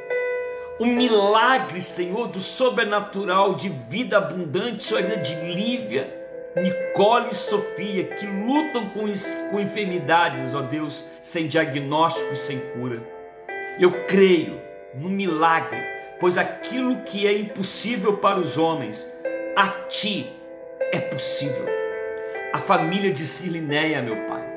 O 0.78 0.86
milagre, 0.86 1.80
Senhor, 1.80 2.28
do 2.28 2.40
sobrenatural 2.40 3.54
de 3.54 3.68
vida 3.68 4.18
abundante 4.18 4.84
sobre 4.84 5.04
a 5.04 5.06
vida 5.08 5.22
de 5.22 5.34
Lívia, 5.52 6.22
Nicole 6.56 7.30
e 7.30 7.34
Sofia, 7.34 8.04
que 8.04 8.26
lutam 8.26 8.88
com, 8.90 9.04
com 9.50 9.60
enfermidades, 9.60 10.54
ó 10.54 10.60
Deus, 10.60 11.04
sem 11.22 11.46
diagnóstico 11.46 12.32
e 12.32 12.36
sem 12.36 12.58
cura. 12.58 13.02
Eu 13.78 14.06
creio 14.06 14.60
no 14.94 15.08
milagre, 15.08 15.80
pois 16.20 16.36
aquilo 16.36 17.02
que 17.02 17.26
é 17.26 17.32
impossível 17.32 18.18
para 18.18 18.38
os 18.38 18.58
homens, 18.58 19.10
a 19.56 19.68
ti 19.88 20.30
é 20.92 21.00
possível. 21.00 21.81
A 22.52 22.58
família 22.58 23.10
de 23.10 23.26
Silinéia, 23.26 24.02
meu 24.02 24.16
Pai 24.28 24.52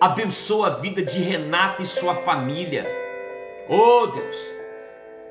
abençoa 0.00 0.68
a 0.68 0.70
vida 0.70 1.02
de 1.04 1.20
Renata 1.20 1.82
e 1.82 1.86
sua 1.86 2.14
família. 2.14 2.86
Oh 3.68 4.06
Deus, 4.06 4.36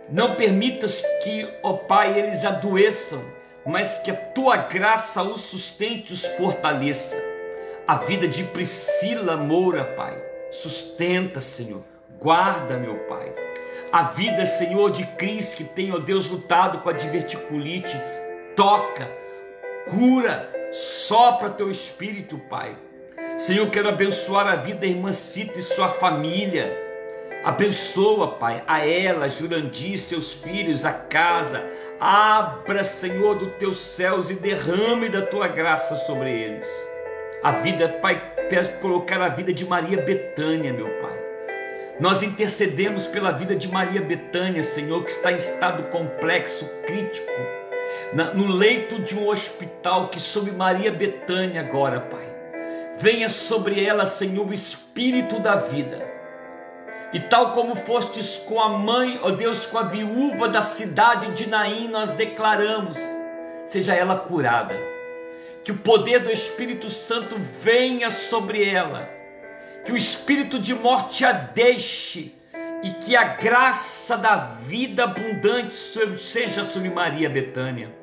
não 0.10 0.36
permitas 0.36 1.02
que, 1.24 1.52
ó 1.64 1.72
oh 1.72 1.78
Pai, 1.80 2.18
eles 2.18 2.46
adoeçam, 2.46 3.20
mas 3.66 3.98
que 3.98 4.12
a 4.12 4.16
tua 4.16 4.58
graça 4.58 5.24
os 5.24 5.42
sustente 5.42 6.14
os 6.14 6.24
fortaleça. 6.24 7.18
A 7.88 7.96
vida 7.96 8.28
de 8.28 8.44
Priscila 8.44 9.36
Moura, 9.36 9.84
Pai, 9.84 10.16
sustenta, 10.52 11.42
Senhor, 11.42 11.84
guarda, 12.20 12.78
meu 12.78 12.96
Pai. 13.08 13.34
A 13.92 14.04
vida, 14.04 14.46
Senhor, 14.46 14.92
de 14.92 15.04
Cris, 15.04 15.56
que 15.56 15.64
tem, 15.64 15.92
ó 15.92 15.98
Deus, 15.98 16.30
lutado 16.30 16.80
com 16.80 16.90
a 16.90 16.94
diverticulite, 16.94 18.00
toca, 18.56 19.10
cura, 19.90 20.59
sopra 20.72 21.50
teu 21.50 21.70
espírito, 21.70 22.38
Pai. 22.50 22.76
Senhor, 23.38 23.70
quero 23.70 23.90
abençoar 23.90 24.48
a 24.48 24.56
vida 24.56 24.80
da 24.80 24.88
irmã 24.88 25.14
Cita 25.14 25.60
e 25.60 25.64
sua 25.64 25.90
família. 25.90 26.78
Abençoa, 27.44 28.36
Pai, 28.36 28.64
a 28.68 28.86
ela, 28.86 29.30
Jurandir, 29.30 29.98
seus 29.98 30.34
filhos, 30.34 30.84
a 30.84 30.92
casa. 30.92 31.64
Abra, 32.00 32.84
Senhor, 32.84 33.36
dos 33.36 33.54
teus 33.54 33.80
céus 33.80 34.30
e 34.30 34.36
derrame 34.36 35.10
da 35.10 35.22
tua 35.22 35.48
graça 35.48 35.96
sobre 36.00 36.32
eles. 36.32 36.68
A 37.42 37.52
vida, 37.52 37.88
Pai, 38.02 38.22
peço 38.50 38.74
colocar 38.80 39.22
a 39.22 39.30
vida 39.30 39.54
de 39.54 39.66
Maria 39.66 40.02
Betânia, 40.02 40.74
meu 40.74 40.90
Pai. 41.02 41.18
Nós 42.00 42.24
intercedemos 42.24 43.08
pela 43.08 43.32
vida 43.32 43.56
de 43.56 43.68
Maria 43.68 44.02
Betânia, 44.02 44.64
Senhor, 44.64 45.04
que 45.04 45.12
está 45.12 45.32
em 45.32 45.38
estado 45.38 45.84
complexo, 45.84 46.66
crítico, 46.86 47.32
no 48.34 48.48
leito 48.48 49.00
de 49.00 49.18
um 49.18 49.28
hospital 49.28 50.10
que 50.10 50.20
sob 50.20 50.52
Maria 50.52 50.92
Betânia 50.92 51.62
agora, 51.62 52.00
Pai. 52.00 52.36
Venha 53.00 53.30
sobre 53.30 53.84
ela, 53.84 54.06
Senhor, 54.06 54.48
o 54.48 54.54
espírito 54.54 55.40
da 55.40 55.56
vida. 55.56 56.06
E 57.14 57.20
tal 57.20 57.54
como 57.54 57.76
fostes 57.76 58.38
com 58.38 58.62
a 58.62 58.70
mãe, 58.70 59.20
ó 59.24 59.32
Deus, 59.32 59.66
com 59.66 59.78
a 59.78 59.84
viúva 59.84 60.48
da 60.48 60.62
cidade 60.62 61.32
de 61.32 61.48
Naim, 61.48 61.88
nós 61.88 62.10
declaramos: 62.12 62.98
seja 63.66 63.96
ela 63.96 64.18
curada. 64.18 64.76
Que 65.64 65.72
o 65.72 65.78
poder 65.78 66.20
do 66.20 66.32
Espírito 66.32 66.90
Santo 66.90 67.36
venha 67.38 68.10
sobre 68.12 68.68
ela. 68.68 69.10
Que 69.86 69.92
o 69.92 69.98
espírito 69.98 70.60
de 70.60 70.74
morte 70.74 71.26
a 71.26 71.32
deixe. 71.32 72.39
E 72.82 72.92
que 72.92 73.16
a 73.16 73.24
graça 73.24 74.18
da 74.18 74.36
vida 74.38 75.04
abundante 75.04 75.76
seja 75.76 76.64
sobre 76.64 76.90
Maria 76.90 77.30
Betânia. 77.30 77.94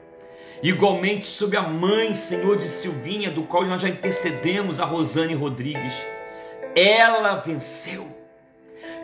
Igualmente 0.62 1.27
sobre 1.27 1.57
a 1.57 1.62
mãe, 1.62 2.14
Senhor, 2.14 2.59
de 2.59 2.68
Silvinha, 2.68 3.31
do 3.31 3.43
qual 3.43 3.64
nós 3.64 3.81
já 3.81 3.89
intercedemos, 3.89 4.81
a 4.81 4.85
Rosane 4.85 5.35
Rodrigues. 5.35 5.95
Ela 6.74 7.37
venceu. 7.37 8.14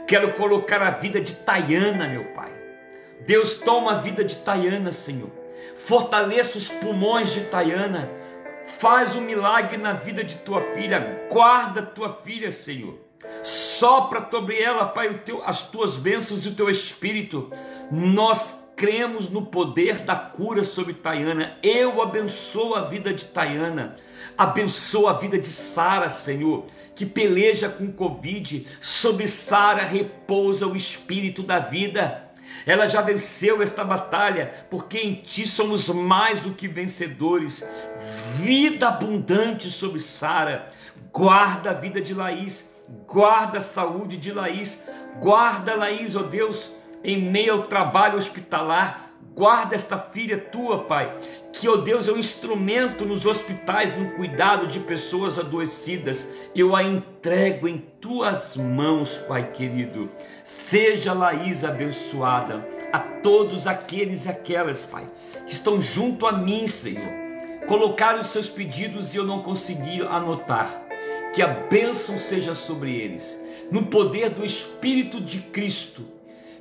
Quero 0.06 0.32
colocar 0.32 0.82
a 0.82 0.90
vida 0.90 1.20
de 1.20 1.34
Tayana, 1.34 2.08
meu 2.08 2.24
Pai. 2.34 2.50
Deus 3.20 3.54
toma 3.54 3.92
a 3.92 3.96
vida 3.96 4.24
de 4.24 4.36
Tayana, 4.36 4.92
Senhor. 4.92 5.30
Fortaleça 5.76 6.58
os 6.58 6.68
pulmões 6.68 7.30
de 7.30 7.42
Tayana. 7.44 8.10
Faz 8.78 9.14
um 9.14 9.20
milagre 9.20 9.76
na 9.76 9.92
vida 9.92 10.22
de 10.24 10.36
tua 10.36 10.60
filha. 10.74 11.26
Guarda 11.30 11.82
tua 11.82 12.14
filha, 12.14 12.50
Senhor. 12.50 13.01
Sopra 13.42 14.26
sobre 14.30 14.60
ela, 14.60 14.86
Pai, 14.86 15.20
teu, 15.24 15.42
as 15.44 15.62
tuas 15.62 15.96
bênçãos 15.96 16.44
e 16.46 16.48
o 16.48 16.54
teu 16.54 16.70
espírito. 16.70 17.50
Nós 17.90 18.62
cremos 18.76 19.28
no 19.28 19.46
poder 19.46 20.00
da 20.00 20.16
cura 20.16 20.64
sobre 20.64 20.94
Tayana. 20.94 21.56
Eu 21.62 22.02
abençoo 22.02 22.74
a 22.74 22.82
vida 22.82 23.12
de 23.12 23.26
Tayana. 23.26 23.96
Abençoo 24.36 25.06
a 25.06 25.12
vida 25.12 25.38
de 25.38 25.48
Sara, 25.48 26.10
Senhor, 26.10 26.66
que 26.94 27.06
peleja 27.06 27.68
com 27.68 27.92
Covid. 27.92 28.66
Sobre 28.80 29.28
Sara 29.28 29.84
repousa 29.84 30.66
o 30.66 30.76
espírito 30.76 31.42
da 31.42 31.58
vida. 31.58 32.30
Ela 32.64 32.86
já 32.86 33.00
venceu 33.00 33.62
esta 33.62 33.84
batalha, 33.84 34.66
porque 34.70 34.98
em 34.98 35.14
ti 35.14 35.46
somos 35.46 35.88
mais 35.88 36.40
do 36.40 36.52
que 36.52 36.68
vencedores. 36.68 37.64
Vida 38.36 38.88
abundante 38.88 39.70
sobre 39.70 40.00
Sara. 40.00 40.68
Guarda 41.12 41.70
a 41.70 41.74
vida 41.74 42.00
de 42.00 42.14
Laís, 42.14 42.71
guarda 43.06 43.58
a 43.58 43.62
saúde 43.62 44.16
de 44.16 44.32
Laís, 44.32 44.82
guarda 45.20 45.74
Laís, 45.74 46.16
ó 46.16 46.20
oh 46.20 46.22
Deus 46.24 46.70
em 47.04 47.20
meio 47.20 47.54
ao 47.54 47.62
trabalho 47.64 48.18
hospitalar. 48.18 49.10
Guarda 49.34 49.74
esta 49.74 49.96
filha 49.96 50.36
tua, 50.36 50.84
Pai, 50.84 51.16
que, 51.54 51.66
ó 51.66 51.72
oh 51.72 51.76
Deus, 51.78 52.06
é 52.06 52.12
um 52.12 52.18
instrumento 52.18 53.06
nos 53.06 53.24
hospitais 53.24 53.96
no 53.96 54.10
cuidado 54.10 54.66
de 54.66 54.78
pessoas 54.78 55.38
adoecidas. 55.38 56.26
Eu 56.54 56.76
a 56.76 56.82
entrego 56.82 57.66
em 57.66 57.78
tuas 57.78 58.56
mãos, 58.56 59.16
Pai 59.26 59.50
querido. 59.52 60.10
Seja 60.44 61.14
Laís 61.14 61.64
abençoada 61.64 62.68
a 62.92 62.98
todos 62.98 63.66
aqueles 63.66 64.26
e 64.26 64.28
aquelas, 64.28 64.84
Pai, 64.84 65.08
que 65.46 65.54
estão 65.54 65.80
junto 65.80 66.26
a 66.26 66.32
mim, 66.32 66.68
Senhor. 66.68 67.22
Colocaram 67.66 68.20
os 68.20 68.26
seus 68.26 68.50
pedidos 68.50 69.14
e 69.14 69.16
eu 69.16 69.24
não 69.24 69.42
consegui 69.42 70.02
anotar. 70.02 70.91
Que 71.32 71.42
a 71.42 71.48
bênção 71.48 72.18
seja 72.18 72.54
sobre 72.54 72.94
eles. 72.94 73.40
No 73.70 73.86
poder 73.86 74.30
do 74.30 74.44
Espírito 74.44 75.20
de 75.20 75.38
Cristo 75.38 76.04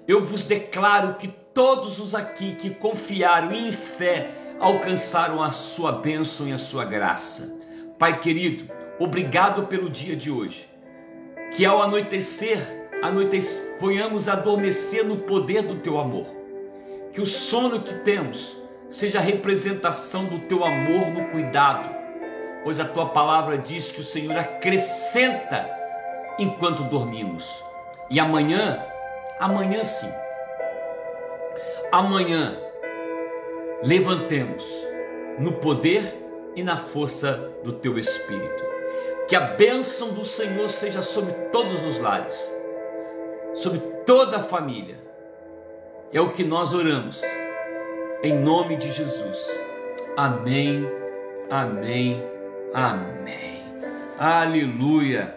eu 0.07 0.25
vos 0.25 0.43
declaro 0.43 1.15
que 1.15 1.27
todos 1.53 1.99
os 1.99 2.15
aqui 2.15 2.55
que 2.55 2.71
confiaram 2.71 3.53
em 3.53 3.71
fé 3.71 4.31
alcançaram 4.59 5.41
a 5.41 5.51
sua 5.51 5.91
bênção 5.91 6.47
e 6.47 6.53
a 6.53 6.57
sua 6.57 6.83
graça. 6.83 7.55
Pai 7.99 8.19
querido, 8.19 8.69
obrigado 8.99 9.67
pelo 9.67 9.89
dia 9.89 10.15
de 10.15 10.31
hoje. 10.31 10.67
Que 11.55 11.65
ao 11.65 11.81
anoitecer, 11.81 12.89
anoitecer, 13.01 13.77
adormecer 14.27 15.05
no 15.05 15.17
poder 15.17 15.61
do 15.61 15.75
teu 15.75 15.99
amor. 15.99 16.27
Que 17.13 17.21
o 17.21 17.25
sono 17.25 17.81
que 17.81 17.95
temos 17.99 18.57
seja 18.89 19.19
a 19.19 19.21
representação 19.21 20.25
do 20.25 20.39
teu 20.39 20.65
amor 20.65 21.07
no 21.07 21.29
cuidado, 21.29 21.89
pois 22.63 22.79
a 22.79 22.85
tua 22.85 23.07
palavra 23.09 23.57
diz 23.57 23.91
que 23.91 24.01
o 24.01 24.05
Senhor 24.05 24.37
acrescenta 24.37 25.69
enquanto 26.37 26.83
dormimos. 26.83 27.49
E 28.09 28.19
amanhã 28.19 28.85
Amanhã 29.41 29.83
sim. 29.83 30.13
Amanhã 31.91 32.55
levantemos 33.81 34.63
no 35.39 35.53
poder 35.53 36.03
e 36.55 36.61
na 36.61 36.77
força 36.77 37.49
do 37.63 37.73
teu 37.73 37.97
espírito. 37.97 38.63
Que 39.27 39.35
a 39.35 39.39
bênção 39.39 40.09
do 40.09 40.23
Senhor 40.23 40.69
seja 40.69 41.01
sobre 41.01 41.33
todos 41.51 41.83
os 41.83 41.97
lares, 41.97 42.37
sobre 43.55 43.79
toda 44.05 44.37
a 44.37 44.43
família. 44.43 44.99
É 46.13 46.21
o 46.21 46.31
que 46.31 46.43
nós 46.43 46.71
oramos. 46.71 47.19
Em 48.21 48.37
nome 48.37 48.75
de 48.75 48.91
Jesus. 48.91 49.49
Amém. 50.15 50.87
Amém. 51.49 52.30
Amém. 52.73 53.63
Aleluia. 54.17 55.35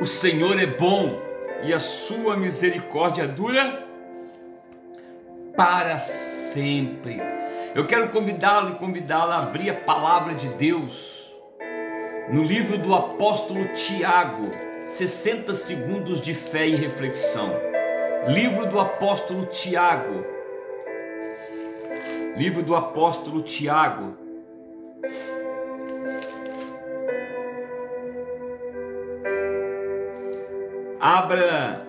O 0.00 0.06
Senhor 0.06 0.58
é 0.58 0.66
bom 0.66 1.20
e 1.62 1.72
a 1.72 1.78
sua 1.78 2.36
misericórdia 2.36 3.26
dura 3.28 3.86
para 5.56 5.96
sempre. 5.98 7.20
Eu 7.72 7.86
quero 7.86 8.08
convidá-lo 8.08 8.74
e 8.74 8.78
convidá-la 8.78 9.36
a 9.36 9.42
abrir 9.44 9.70
a 9.70 9.74
palavra 9.74 10.34
de 10.34 10.48
Deus 10.48 11.32
no 12.30 12.42
livro 12.42 12.78
do 12.78 12.96
apóstolo 12.96 13.68
Tiago, 13.74 14.50
60 14.86 15.54
segundos 15.54 16.20
de 16.20 16.34
fé 16.34 16.66
e 16.66 16.74
reflexão. 16.74 17.54
Livro 18.26 18.66
do 18.66 18.80
apóstolo 18.80 19.46
Tiago. 19.46 20.24
Livro 22.36 22.62
do 22.62 22.74
apóstolo 22.74 23.40
Tiago, 23.42 24.16
Abra 31.00 31.86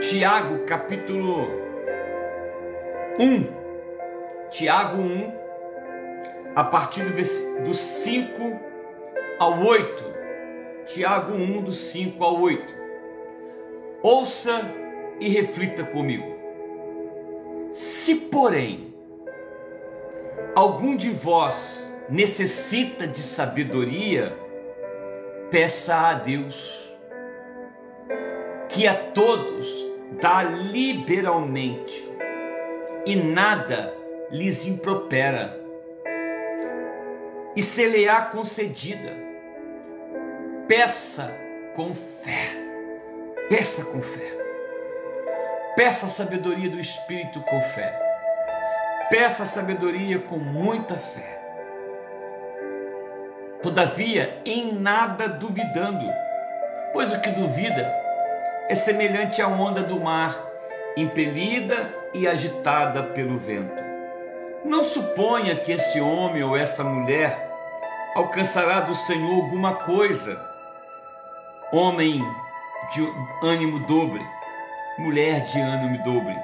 Tiago 0.00 0.64
capítulo 0.66 1.48
1. 3.20 4.50
Tiago 4.50 5.00
1, 5.00 5.32
a 6.56 6.64
partir 6.64 7.04
do 7.62 7.72
5 7.72 8.60
ao 9.38 9.60
8. 9.64 10.04
Tiago 10.86 11.34
1, 11.34 11.62
do 11.62 11.72
5 11.72 12.24
ao 12.24 12.40
8. 12.40 12.74
Ouça 14.02 14.68
e 15.20 15.28
reflita 15.28 15.84
comigo. 15.84 16.36
Se, 17.70 18.16
porém, 18.16 18.92
algum 20.56 20.96
de 20.96 21.10
vós 21.10 21.88
necessita 22.08 23.06
de 23.06 23.22
sabedoria, 23.22 24.36
peça 25.48 26.08
a 26.08 26.14
Deus 26.14 26.91
que 28.72 28.88
a 28.88 28.94
todos 28.94 29.68
dá 30.20 30.42
liberalmente 30.42 32.10
e 33.04 33.14
nada 33.14 33.94
lhes 34.30 34.66
impropera, 34.66 35.60
e 37.54 37.60
se 37.60 37.86
lhe 37.86 38.08
há 38.08 38.22
concedida. 38.22 39.12
Peça 40.66 41.30
com 41.76 41.94
fé, 41.94 42.56
peça 43.50 43.84
com 43.84 44.00
fé, 44.00 44.38
peça 45.76 46.06
a 46.06 46.08
sabedoria 46.08 46.70
do 46.70 46.80
Espírito 46.80 47.42
com 47.42 47.60
fé, 47.60 47.94
peça 49.10 49.42
a 49.42 49.46
sabedoria 49.46 50.18
com 50.18 50.38
muita 50.38 50.94
fé. 50.94 51.40
Todavia, 53.62 54.40
em 54.46 54.72
nada 54.72 55.28
duvidando, 55.28 56.06
pois 56.94 57.12
o 57.12 57.20
que 57.20 57.30
duvida 57.30 58.01
é 58.68 58.74
semelhante 58.74 59.42
à 59.42 59.48
onda 59.48 59.82
do 59.82 60.00
mar, 60.00 60.38
impelida 60.96 61.94
e 62.14 62.26
agitada 62.26 63.02
pelo 63.02 63.38
vento. 63.38 63.82
Não 64.64 64.84
suponha 64.84 65.56
que 65.56 65.72
esse 65.72 66.00
homem 66.00 66.42
ou 66.42 66.56
essa 66.56 66.84
mulher 66.84 67.50
alcançará 68.14 68.80
do 68.80 68.94
Senhor 68.94 69.34
alguma 69.34 69.74
coisa. 69.74 70.40
Homem 71.72 72.22
de 72.92 73.46
ânimo 73.46 73.80
dobre, 73.80 74.24
mulher 74.98 75.44
de 75.46 75.58
ânimo 75.58 76.02
dobre, 76.04 76.36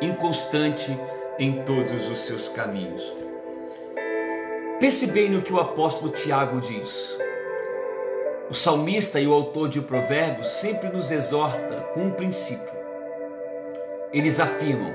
inconstante 0.00 0.96
em 1.38 1.62
todos 1.64 2.08
os 2.08 2.20
seus 2.20 2.48
caminhos. 2.48 3.02
Pense 4.78 5.06
bem 5.06 5.30
no 5.30 5.42
que 5.42 5.52
o 5.52 5.58
apóstolo 5.58 6.12
Tiago 6.12 6.60
diz. 6.60 7.18
O 8.48 8.54
salmista 8.54 9.18
e 9.18 9.26
o 9.26 9.32
autor 9.32 9.68
de 9.68 9.80
Provérbios 9.80 10.46
sempre 10.46 10.88
nos 10.88 11.10
exorta 11.10 11.80
com 11.92 12.02
um 12.02 12.10
princípio. 12.12 12.76
Eles 14.12 14.38
afirmam: 14.38 14.94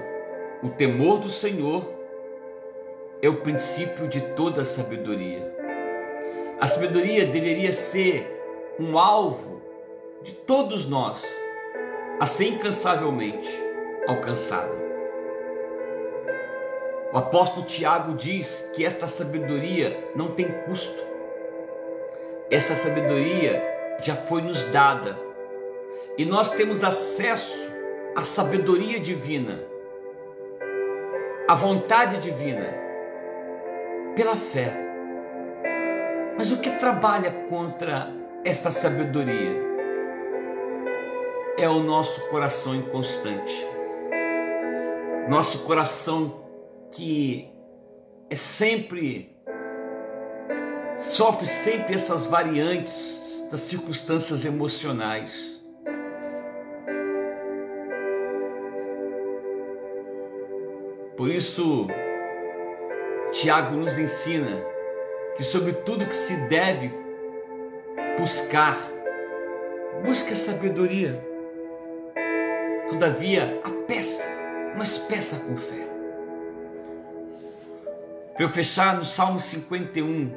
o 0.64 0.70
temor 0.70 1.20
do 1.20 1.30
Senhor 1.30 1.86
é 3.22 3.28
o 3.28 3.42
princípio 3.42 4.08
de 4.08 4.22
toda 4.36 4.62
a 4.62 4.66
sabedoria. 4.66 5.54
A 6.62 6.68
sabedoria 6.68 7.26
deveria 7.26 7.74
ser 7.74 8.42
um 8.80 8.98
alvo 8.98 9.62
de 10.24 10.32
todos 10.32 10.88
nós 10.88 11.22
a 12.22 12.26
ser 12.26 12.46
incansavelmente 12.46 13.50
alcançada. 14.08 14.80
O 17.12 17.18
apóstolo 17.18 17.66
Tiago 17.66 18.14
diz 18.14 18.66
que 18.74 18.86
esta 18.86 19.10
sabedoria 19.10 20.10
não 20.16 20.32
tem 20.32 20.48
custo. 20.66 21.11
Esta 22.52 22.76
sabedoria 22.76 23.64
já 24.02 24.14
foi 24.14 24.42
nos 24.42 24.66
dada 24.66 25.18
e 26.18 26.26
nós 26.26 26.52
temos 26.52 26.84
acesso 26.84 27.72
à 28.14 28.26
sabedoria 28.26 29.00
divina, 29.00 29.64
à 31.48 31.56
vontade 31.56 32.18
divina, 32.18 32.74
pela 34.18 34.36
fé. 34.36 34.70
Mas 36.38 36.52
o 36.52 36.58
que 36.58 36.72
trabalha 36.72 37.32
contra 37.48 38.12
esta 38.44 38.70
sabedoria? 38.70 39.72
É 41.58 41.70
o 41.70 41.80
nosso 41.80 42.20
coração 42.28 42.76
inconstante, 42.76 43.66
nosso 45.30 45.60
coração 45.60 46.44
que 46.92 47.50
é 48.30 48.36
sempre 48.36 49.38
sofre 51.02 51.48
sempre 51.48 51.96
essas 51.96 52.26
variantes 52.26 53.44
das 53.50 53.62
circunstâncias 53.62 54.46
emocionais. 54.46 55.60
Por 61.18 61.30
isso, 61.30 61.88
Tiago 63.32 63.76
nos 63.76 63.98
ensina 63.98 64.64
que 65.36 65.44
sobre 65.44 65.74
tudo 65.74 66.06
que 66.06 66.16
se 66.16 66.36
deve 66.48 66.92
buscar, 68.18 68.78
busque 70.04 70.32
a 70.32 70.36
sabedoria. 70.36 71.24
Todavia, 72.88 73.60
a 73.64 73.70
peça, 73.88 74.28
mas 74.78 74.98
peça 74.98 75.38
com 75.38 75.56
fé. 75.58 75.88
Para 78.34 78.44
eu 78.44 78.50
fechar 78.50 78.96
no 78.96 79.06
Salmo 79.06 79.40
51, 79.40 80.32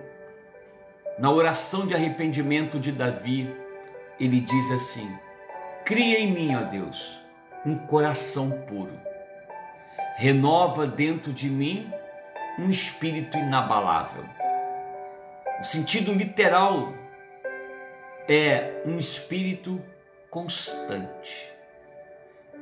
na 1.18 1.30
oração 1.30 1.86
de 1.86 1.94
arrependimento 1.94 2.78
de 2.78 2.90
Davi, 2.90 3.54
ele 4.18 4.40
diz 4.40 4.70
assim: 4.70 5.16
Cria 5.84 6.18
em 6.18 6.32
mim, 6.32 6.56
ó 6.56 6.62
Deus, 6.62 7.20
um 7.64 7.76
coração 7.76 8.50
puro. 8.66 8.92
Renova 10.16 10.86
dentro 10.86 11.32
de 11.32 11.48
mim 11.48 11.90
um 12.58 12.70
espírito 12.70 13.36
inabalável. 13.36 14.24
O 15.60 15.64
sentido 15.64 16.12
literal 16.12 16.92
é 18.28 18.82
um 18.86 18.98
espírito 18.98 19.82
constante, 20.30 21.52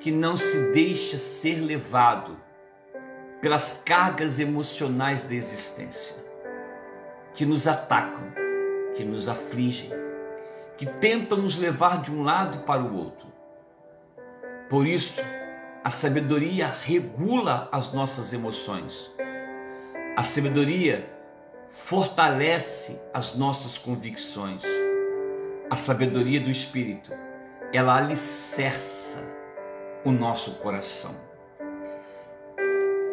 que 0.01 0.11
não 0.11 0.37
se 0.37 0.73
deixa 0.73 1.19
ser 1.19 1.61
levado 1.61 2.39
pelas 3.41 3.83
cargas 3.85 4.39
emocionais 4.39 5.25
da 5.25 5.35
existência, 5.35 6.17
que 7.35 7.45
nos 7.45 7.67
atacam, 7.67 8.42
que 8.95 9.05
nos 9.05 9.29
afligem, 9.29 9.91
que 10.77 10.87
tentam 10.87 11.39
nos 11.39 11.59
levar 11.59 12.01
de 12.03 12.11
um 12.11 12.23
lado 12.23 12.59
para 12.61 12.83
o 12.83 12.97
outro. 12.97 13.27
Por 14.69 14.87
isso, 14.87 15.15
a 15.85 15.91
sabedoria 15.91 16.67
regula 16.67 17.69
as 17.73 17.93
nossas 17.93 18.33
emoções. 18.33 19.11
A 20.17 20.25
sabedoria 20.25 21.11
fortalece 21.69 23.01
as 23.13 23.35
nossas 23.35 23.79
convicções. 23.79 24.63
A 25.69 25.77
sabedoria 25.77 26.41
do 26.41 26.51
Espírito, 26.51 27.11
ela 27.73 27.97
alicerça 27.97 29.21
o 30.05 30.13
nosso 30.13 30.53
coração. 30.53 31.15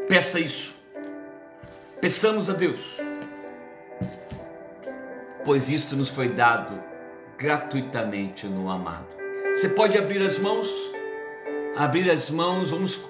Peça 0.07 0.39
isso. 0.39 0.75
Peçamos 2.01 2.49
a 2.49 2.53
Deus, 2.53 2.97
pois 5.50 5.68
isto 5.68 5.95
nos 5.95 6.10
foi 6.10 6.30
dado 6.30 6.80
gratuitamente 7.36 8.45
no 8.45 8.70
amado. 8.70 9.08
Você 9.56 9.68
pode 9.68 9.97
abrir 9.97 10.22
as 10.22 10.38
mãos, 10.38 10.70
abrir 11.76 12.08
as 12.12 12.30
mãos, 12.30 12.70
vamos 12.70 13.02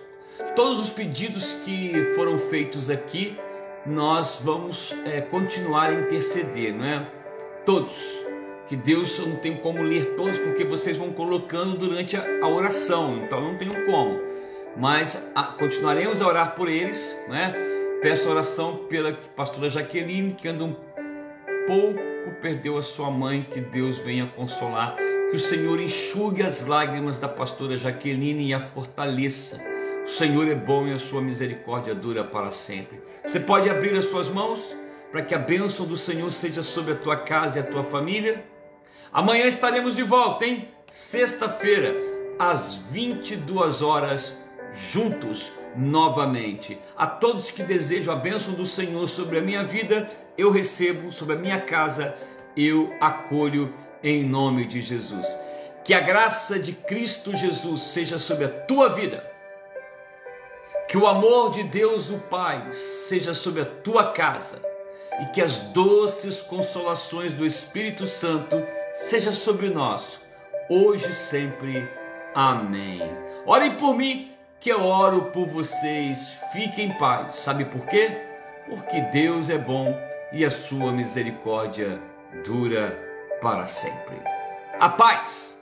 todos 0.56 0.82
os 0.82 0.90
pedidos 0.90 1.52
que 1.66 2.14
foram 2.16 2.40
feitos 2.40 2.90
aqui, 2.90 3.38
nós 3.86 4.40
vamos 4.42 4.96
é, 5.06 5.20
continuar 5.20 5.90
a 5.90 5.94
interceder, 5.96 6.74
não 6.74 6.86
é? 6.86 7.06
Todos. 7.66 8.10
Que 8.70 8.78
Deus 8.78 9.20
não 9.20 9.36
tem 9.36 9.58
como 9.58 9.84
ler 9.84 10.16
todos, 10.16 10.40
porque 10.40 10.64
vocês 10.64 10.98
vão 10.98 11.12
colocando 11.12 11.78
durante 11.78 12.16
a, 12.16 12.24
a 12.42 12.48
oração, 12.48 13.18
então 13.18 13.42
não 13.42 13.58
tenho 13.58 13.86
como 13.86 14.18
mas 14.78 15.22
a, 15.36 15.44
continuaremos 15.44 16.22
a 16.22 16.28
orar 16.28 16.56
por 16.56 16.70
eles, 16.70 17.20
né? 17.28 17.54
Peço 18.02 18.30
oração 18.30 18.86
pela 18.88 19.12
pastora 19.36 19.70
Jaqueline, 19.70 20.36
que 20.36 20.48
anda 20.48 20.64
um 20.64 20.76
pouco, 21.68 22.09
perdeu 22.41 22.78
a 22.78 22.84
sua 22.84 23.09
mãe, 23.09 23.47
que 23.51 23.59
Deus 23.59 23.97
venha 23.97 24.28
consolar, 24.28 24.95
que 25.30 25.36
o 25.36 25.39
Senhor 25.39 25.80
enxugue 25.80 26.43
as 26.43 26.65
lágrimas 26.65 27.20
da 27.20 27.28
pastora 27.28 27.78
Jaqueline 27.78 28.47
e 28.47 28.53
a 28.53 28.59
fortaleça. 28.59 29.61
O 30.03 30.09
Senhor 30.09 30.47
é 30.47 30.55
bom 30.55 30.88
e 30.88 30.93
a 30.93 30.99
sua 30.99 31.22
misericórdia 31.22 31.93
dura 31.93 32.24
para 32.24 32.51
sempre. 32.51 33.01
Você 33.26 33.39
pode 33.39 33.70
abrir 33.70 33.95
as 33.97 34.05
suas 34.05 34.28
mãos 34.28 34.76
para 35.11 35.22
que 35.22 35.36
a 35.36 35.39
bênção 35.39 35.86
do 35.86 35.97
Senhor 35.97 36.32
seja 36.32 36.63
sobre 36.63 36.93
a 36.93 36.95
tua 36.95 37.17
casa 37.17 37.59
e 37.59 37.61
a 37.61 37.65
tua 37.65 37.84
família. 37.84 38.43
Amanhã 39.11 39.45
estaremos 39.45 39.95
de 39.95 40.03
volta, 40.03 40.45
hein? 40.45 40.67
Sexta-feira, 40.88 41.95
às 42.38 42.76
22 42.91 43.82
horas 43.82 44.36
juntos 44.74 45.51
novamente. 45.76 46.80
A 46.97 47.07
todos 47.07 47.51
que 47.51 47.63
desejam 47.63 48.13
a 48.13 48.17
bênção 48.17 48.53
do 48.53 48.65
Senhor 48.65 49.07
sobre 49.07 49.39
a 49.39 49.41
minha 49.41 49.63
vida, 49.63 50.09
eu 50.40 50.52
recebo, 50.52 51.12
sobre 51.12 51.36
a 51.36 51.38
minha 51.38 51.60
casa, 51.60 52.16
eu 52.56 52.94
acolho 53.02 53.74
em 54.02 54.24
nome 54.24 54.66
de 54.66 54.82
Jesus. 54.82 55.28
Que 55.84 55.94
a 55.94 56.00
graça 56.00 56.58
de 56.58 56.72
Cristo 56.72 57.36
Jesus 57.36 57.82
seja 57.82 58.18
sobre 58.18 58.46
a 58.46 58.50
tua 58.50 58.90
vida. 58.90 59.30
Que 60.88 60.98
o 60.98 61.08
amor 61.08 61.52
de 61.52 61.64
Deus, 61.64 62.10
o 62.10 62.18
Pai, 62.18 62.72
seja 62.72 63.34
sobre 63.34 63.62
a 63.62 63.66
tua 63.66 64.12
casa. 64.12 64.62
E 65.22 65.26
que 65.28 65.42
as 65.42 65.60
doces 65.60 66.42
consolações 66.42 67.34
do 67.34 67.46
Espírito 67.46 68.08
Santo 68.08 68.64
seja 68.94 69.34
sobre 69.34 69.70
nós, 69.70 70.22
hoje 70.70 71.10
e 71.10 71.14
sempre. 71.14 71.88
Amém. 72.34 73.02
Orem 73.46 73.76
por 73.76 73.94
mim 73.94 74.32
que 74.60 74.70
eu 74.70 74.86
oro 74.86 75.32
por 75.34 75.48
vocês. 75.48 76.38
Fiquem 76.54 76.88
em 76.88 76.98
paz. 76.98 77.36
Sabe 77.36 77.66
por 77.66 77.86
quê? 77.86 78.18
Porque 78.70 79.02
Deus 79.12 79.50
é 79.50 79.58
bom 79.58 80.09
e 80.32 80.45
a 80.45 80.51
sua 80.51 80.91
misericórdia 80.91 81.99
dura 82.45 82.97
para 83.41 83.65
sempre. 83.65 84.15
A 84.80 84.89
paz. 84.89 85.59